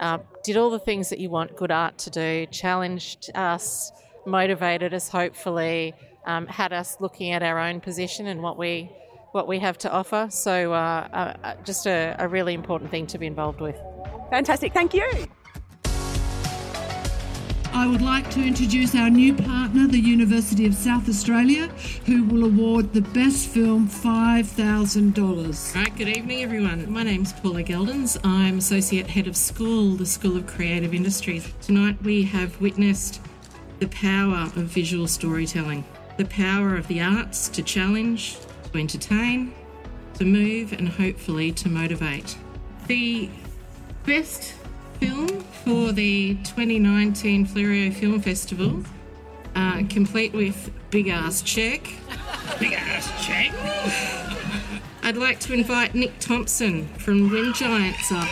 Uh, 0.00 0.18
did 0.44 0.58
all 0.58 0.68
the 0.68 0.78
things 0.78 1.08
that 1.08 1.18
you 1.18 1.30
want 1.30 1.56
good 1.56 1.70
art 1.70 1.96
to 1.96 2.10
do, 2.10 2.44
challenged 2.50 3.30
us, 3.34 3.90
motivated 4.26 4.92
us, 4.92 5.08
hopefully, 5.08 5.94
um, 6.26 6.46
had 6.46 6.72
us 6.72 6.96
looking 7.00 7.32
at 7.32 7.42
our 7.42 7.58
own 7.58 7.80
position 7.80 8.26
and 8.26 8.42
what 8.42 8.58
we 8.58 8.90
what 9.32 9.46
we 9.46 9.58
have 9.58 9.76
to 9.76 9.92
offer. 9.92 10.28
So, 10.30 10.72
uh, 10.72 11.08
uh, 11.12 11.34
uh, 11.44 11.54
just 11.62 11.86
a, 11.86 12.16
a 12.18 12.26
really 12.26 12.54
important 12.54 12.90
thing 12.90 13.06
to 13.08 13.18
be 13.18 13.26
involved 13.26 13.60
with. 13.60 13.76
Fantastic. 14.30 14.72
Thank 14.72 14.94
you. 14.94 15.26
I 17.76 17.86
would 17.86 18.00
like 18.00 18.30
to 18.30 18.42
introduce 18.42 18.94
our 18.94 19.10
new 19.10 19.34
partner, 19.34 19.86
the 19.86 20.00
University 20.00 20.64
of 20.64 20.72
South 20.72 21.10
Australia, 21.10 21.66
who 22.06 22.24
will 22.24 22.46
award 22.46 22.94
the 22.94 23.02
best 23.02 23.48
film 23.48 23.86
$5,000. 23.86 25.74
Right, 25.74 25.94
good 25.94 26.08
evening, 26.08 26.42
everyone. 26.42 26.90
My 26.90 27.02
name's 27.02 27.34
Paula 27.34 27.62
Geldens. 27.62 28.18
I'm 28.24 28.56
Associate 28.56 29.06
Head 29.06 29.28
of 29.28 29.36
School, 29.36 29.90
the 29.90 30.06
School 30.06 30.38
of 30.38 30.46
Creative 30.46 30.94
Industries. 30.94 31.52
Tonight 31.60 32.02
we 32.02 32.22
have 32.22 32.58
witnessed 32.62 33.20
the 33.78 33.88
power 33.88 34.44
of 34.56 34.64
visual 34.64 35.06
storytelling, 35.06 35.84
the 36.16 36.24
power 36.24 36.76
of 36.76 36.88
the 36.88 37.00
arts 37.00 37.48
to 37.50 37.62
challenge, 37.62 38.38
to 38.72 38.78
entertain, 38.78 39.52
to 40.14 40.24
move, 40.24 40.72
and 40.72 40.88
hopefully 40.88 41.52
to 41.52 41.68
motivate. 41.68 42.36
The 42.86 43.28
best 44.04 44.54
film 44.98 45.28
for 45.64 45.92
the 45.92 46.34
2019 46.44 47.46
Fleurieu 47.46 47.92
Film 47.94 48.20
Festival, 48.20 48.82
uh, 49.54 49.82
complete 49.88 50.32
with 50.32 50.70
Big 50.90 51.08
Ass 51.08 51.42
Check. 51.42 51.82
Big 52.58 52.72
Ass 52.72 53.26
Check. 53.26 53.52
I'd 55.02 55.16
like 55.16 55.38
to 55.40 55.52
invite 55.52 55.94
Nick 55.94 56.18
Thompson 56.18 56.88
from 56.98 57.30
Wind 57.30 57.54
Giants 57.54 58.10
up. 58.10 58.28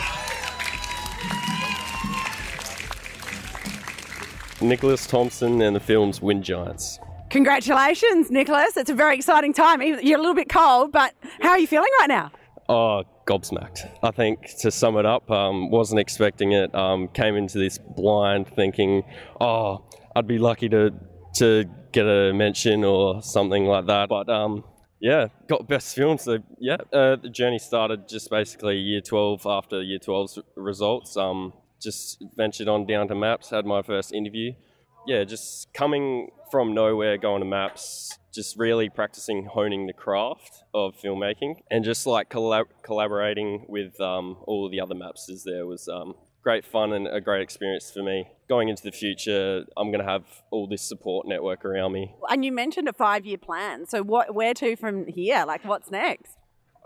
Nicholas 4.61 5.05
Thompson 5.05 5.61
and 5.61 5.75
the 5.75 5.79
film's 5.79 6.21
Wind 6.21 6.43
Giants. 6.43 6.99
Congratulations, 7.35 8.31
Nicholas. 8.31 8.77
It's 8.77 8.89
a 8.89 8.93
very 8.93 9.17
exciting 9.17 9.51
time. 9.51 9.81
You're 9.81 10.17
a 10.17 10.21
little 10.21 10.33
bit 10.33 10.47
cold, 10.47 10.93
but 10.93 11.13
how 11.41 11.49
are 11.49 11.59
you 11.59 11.67
feeling 11.67 11.89
right 11.99 12.07
now? 12.07 12.31
Oh, 12.69 13.03
gobsmacked. 13.27 13.91
I 14.01 14.11
think 14.11 14.55
to 14.59 14.71
sum 14.71 14.95
it 14.95 15.05
up, 15.05 15.29
um, 15.29 15.69
wasn't 15.69 15.99
expecting 15.99 16.53
it. 16.53 16.73
Um, 16.73 17.09
came 17.09 17.35
into 17.35 17.57
this 17.57 17.77
blind 17.77 18.47
thinking, 18.47 19.03
oh, 19.41 19.83
I'd 20.15 20.27
be 20.27 20.37
lucky 20.37 20.69
to 20.69 20.93
to 21.39 21.65
get 21.91 22.05
a 22.05 22.31
mention 22.31 22.85
or 22.85 23.21
something 23.21 23.65
like 23.65 23.85
that. 23.87 24.07
But 24.07 24.29
um, 24.29 24.63
yeah, 25.01 25.27
got 25.49 25.67
best 25.67 25.93
film. 25.93 26.17
So 26.17 26.37
yeah, 26.57 26.77
uh, 26.93 27.17
the 27.17 27.29
journey 27.29 27.59
started 27.59 28.07
just 28.07 28.29
basically 28.29 28.77
year 28.77 29.01
12 29.01 29.45
after 29.45 29.81
year 29.81 29.99
12's 29.99 30.39
results. 30.55 31.17
Um, 31.17 31.51
just 31.81 32.23
ventured 32.37 32.69
on 32.69 32.85
down 32.85 33.09
to 33.09 33.15
maps, 33.15 33.49
had 33.49 33.65
my 33.65 33.81
first 33.81 34.13
interview. 34.13 34.53
Yeah, 35.07 35.23
just 35.23 35.73
coming 35.73 36.31
from 36.51 36.73
nowhere, 36.73 37.17
going 37.17 37.41
to 37.41 37.45
maps, 37.45 38.17
just 38.33 38.57
really 38.57 38.89
practicing 38.89 39.45
honing 39.45 39.87
the 39.87 39.93
craft 39.93 40.63
of 40.73 40.95
filmmaking, 40.95 41.61
and 41.69 41.83
just 41.83 42.07
like 42.07 42.29
collab- 42.29 42.71
collaborating 42.83 43.65
with 43.69 43.99
um, 44.01 44.37
all 44.45 44.69
the 44.69 44.79
other 44.79 44.95
mapsters 44.95 45.43
there 45.45 45.65
was 45.65 45.87
um, 45.87 46.15
great 46.43 46.65
fun 46.65 46.93
and 46.93 47.07
a 47.07 47.21
great 47.21 47.41
experience 47.41 47.91
for 47.91 48.03
me. 48.03 48.27
Going 48.47 48.69
into 48.69 48.83
the 48.83 48.91
future, 48.91 49.65
I'm 49.77 49.91
going 49.91 50.03
to 50.03 50.09
have 50.09 50.23
all 50.51 50.67
this 50.67 50.81
support 50.81 51.27
network 51.27 51.65
around 51.65 51.91
me. 51.93 52.13
And 52.29 52.45
you 52.45 52.51
mentioned 52.51 52.87
a 52.87 52.93
five-year 52.93 53.39
plan. 53.39 53.87
So 53.87 54.03
what? 54.03 54.33
Where 54.33 54.53
to 54.55 54.75
from 54.75 55.07
here? 55.07 55.43
Like, 55.45 55.65
what's 55.65 55.89
next? 55.89 56.37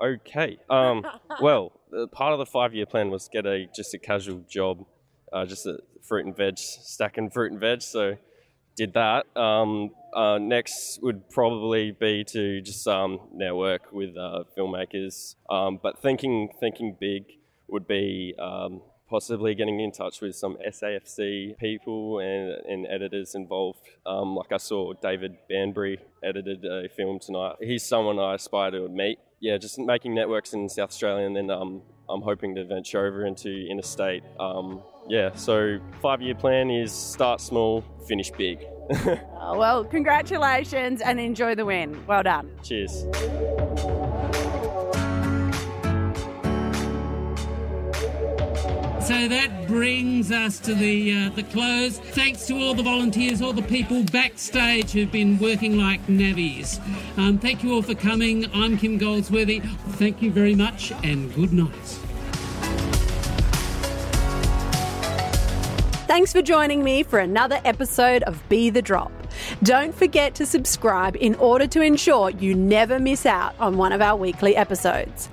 Okay. 0.01 0.57
Um, 0.69 1.05
well, 1.41 1.73
part 2.13 2.31
of 2.31 2.39
the 2.39 2.45
five-year 2.45 2.85
plan 2.85 3.09
was 3.09 3.29
get 3.31 3.45
a 3.45 3.67
just 3.75 3.93
a 3.93 3.97
casual 3.97 4.45
job, 4.49 4.85
uh, 5.33 5.45
just 5.45 5.65
a 5.65 5.79
fruit 6.01 6.25
and 6.25 6.35
veg, 6.35 6.57
stacking 6.57 7.29
fruit 7.29 7.51
and 7.51 7.59
veg. 7.59 7.81
So 7.81 8.17
did 8.75 8.93
that. 8.93 9.25
Um, 9.37 9.91
uh, 10.13 10.37
next 10.37 10.99
would 11.01 11.29
probably 11.29 11.91
be 11.91 12.23
to 12.23 12.61
just 12.61 12.87
um, 12.87 13.19
network 13.33 13.91
with 13.91 14.17
uh, 14.17 14.43
filmmakers. 14.57 15.35
Um, 15.49 15.79
but 15.81 16.01
thinking 16.01 16.49
thinking 16.59 16.95
big 16.99 17.25
would 17.67 17.87
be 17.87 18.33
um, 18.39 18.81
possibly 19.09 19.55
getting 19.55 19.79
in 19.79 19.91
touch 19.91 20.21
with 20.21 20.35
some 20.35 20.57
SAFC 20.65 21.57
people 21.57 22.19
and, 22.19 22.51
and 22.67 22.87
editors 22.87 23.35
involved. 23.35 23.81
Um, 24.05 24.35
like 24.35 24.51
I 24.51 24.57
saw 24.57 24.93
David 24.93 25.35
Banbury 25.49 25.99
edited 26.23 26.63
a 26.63 26.87
film 26.89 27.19
tonight. 27.19 27.55
He's 27.59 27.83
someone 27.83 28.19
I 28.19 28.35
aspire 28.35 28.71
to 28.71 28.87
meet. 28.87 29.19
Yeah, 29.41 29.57
just 29.57 29.79
making 29.79 30.15
networks 30.15 30.53
in 30.53 30.67
South 30.69 30.89
Australia, 30.89 31.25
and 31.25 31.35
then 31.35 31.49
um, 31.49 31.81
I'm 32.09 32.21
hoping 32.21 32.55
to 32.55 32.65
venture 32.65 33.05
over 33.05 33.25
into 33.25 33.67
interstate. 33.69 34.23
Yeah, 35.09 35.33
so 35.33 35.79
five 36.01 36.21
year 36.21 36.35
plan 36.35 36.69
is 36.69 36.93
start 36.93 37.41
small, 37.41 37.83
finish 38.07 38.29
big. 38.29 38.59
Oh, 38.91 39.57
well, 39.57 39.83
congratulations 39.83 41.01
and 41.01 41.19
enjoy 41.19 41.55
the 41.55 41.65
win. 41.65 42.05
Well 42.05 42.21
done. 42.21 42.51
Cheers. 42.63 43.05
So 49.09 49.27
that 49.27 49.65
brings 49.67 50.31
us 50.31 50.59
to 50.59 50.75
the 50.75 51.11
uh, 51.11 51.29
the 51.29 51.41
close. 51.41 51.97
Thanks 51.97 52.45
to 52.45 52.61
all 52.61 52.75
the 52.75 52.83
volunteers, 52.83 53.41
all 53.41 53.53
the 53.53 53.63
people 53.63 54.03
backstage 54.03 54.91
who've 54.91 55.11
been 55.11 55.39
working 55.39 55.79
like 55.79 56.05
navvies. 56.05 56.79
Um, 57.17 57.39
thank 57.39 57.63
you 57.63 57.73
all 57.73 57.81
for 57.81 57.95
coming. 57.95 58.45
I'm 58.53 58.77
Kim 58.77 58.99
Goldsworthy. 58.99 59.61
Thank 59.97 60.21
you 60.21 60.29
very 60.31 60.53
much 60.53 60.91
and 61.03 61.33
good 61.33 61.51
night. 61.51 61.99
Thanks 66.09 66.33
for 66.33 66.41
joining 66.41 66.83
me 66.83 67.03
for 67.03 67.19
another 67.19 67.61
episode 67.63 68.23
of 68.23 68.41
Be 68.49 68.71
the 68.71 68.81
Drop. 68.81 69.11
Don't 69.63 69.95
forget 69.95 70.35
to 70.35 70.45
subscribe 70.45 71.17
in 71.19 71.35
order 71.35 71.67
to 71.67 71.81
ensure 71.81 72.29
you 72.29 72.55
never 72.55 72.99
miss 72.99 73.25
out 73.25 73.53
on 73.59 73.77
one 73.77 73.91
of 73.91 74.01
our 74.01 74.15
weekly 74.15 74.55
episodes. 74.55 75.29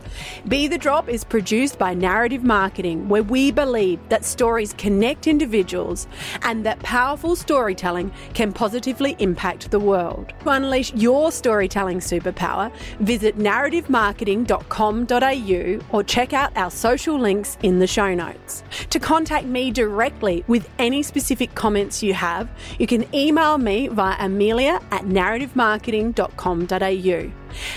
Be 0.48 0.66
the 0.68 0.78
Drop 0.78 1.08
is 1.08 1.24
produced 1.24 1.78
by 1.78 1.94
Narrative 1.94 2.42
Marketing, 2.42 3.08
where 3.08 3.22
we 3.22 3.50
believe 3.50 4.00
that 4.08 4.24
stories 4.24 4.72
connect 4.74 5.26
individuals 5.26 6.06
and 6.42 6.64
that 6.64 6.78
powerful 6.80 7.36
storytelling 7.36 8.12
can 8.34 8.52
positively 8.52 9.16
impact 9.18 9.70
the 9.70 9.80
world. 9.80 10.32
To 10.40 10.50
unleash 10.50 10.92
your 10.94 11.32
storytelling 11.32 12.00
superpower, 12.00 12.72
visit 13.00 13.38
narrativemarketing.com.au 13.38 15.96
or 15.96 16.04
check 16.04 16.32
out 16.32 16.56
our 16.56 16.70
social 16.70 17.18
links 17.18 17.58
in 17.62 17.78
the 17.78 17.86
show 17.86 18.14
notes. 18.14 18.62
To 18.90 18.98
contact 18.98 19.46
me 19.46 19.70
directly 19.70 20.44
with 20.46 20.68
any 20.78 21.02
specific 21.02 21.54
comments 21.54 22.02
you 22.02 22.14
have, 22.14 22.48
you 22.78 22.86
can 22.86 23.04
email 23.14 23.58
me 23.58 23.88
via 23.96 24.14
amelia 24.18 24.80
at 24.92 25.06
narrativemarketing.com.au. 25.06 27.32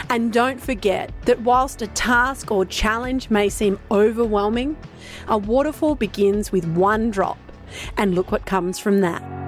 And 0.10 0.34
don't 0.34 0.62
forget 0.62 1.13
that 1.25 1.41
whilst 1.41 1.82
a 1.82 1.88
task 1.88 2.51
or 2.51 2.65
challenge 2.65 3.29
may 3.29 3.47
seem 3.49 3.79
overwhelming, 3.89 4.75
a 5.27 5.38
waterfall 5.38 5.95
begins 5.95 6.51
with 6.51 6.67
one 6.67 7.10
drop. 7.10 7.38
And 7.97 8.15
look 8.15 8.32
what 8.32 8.45
comes 8.45 8.77
from 8.77 9.01
that. 9.01 9.38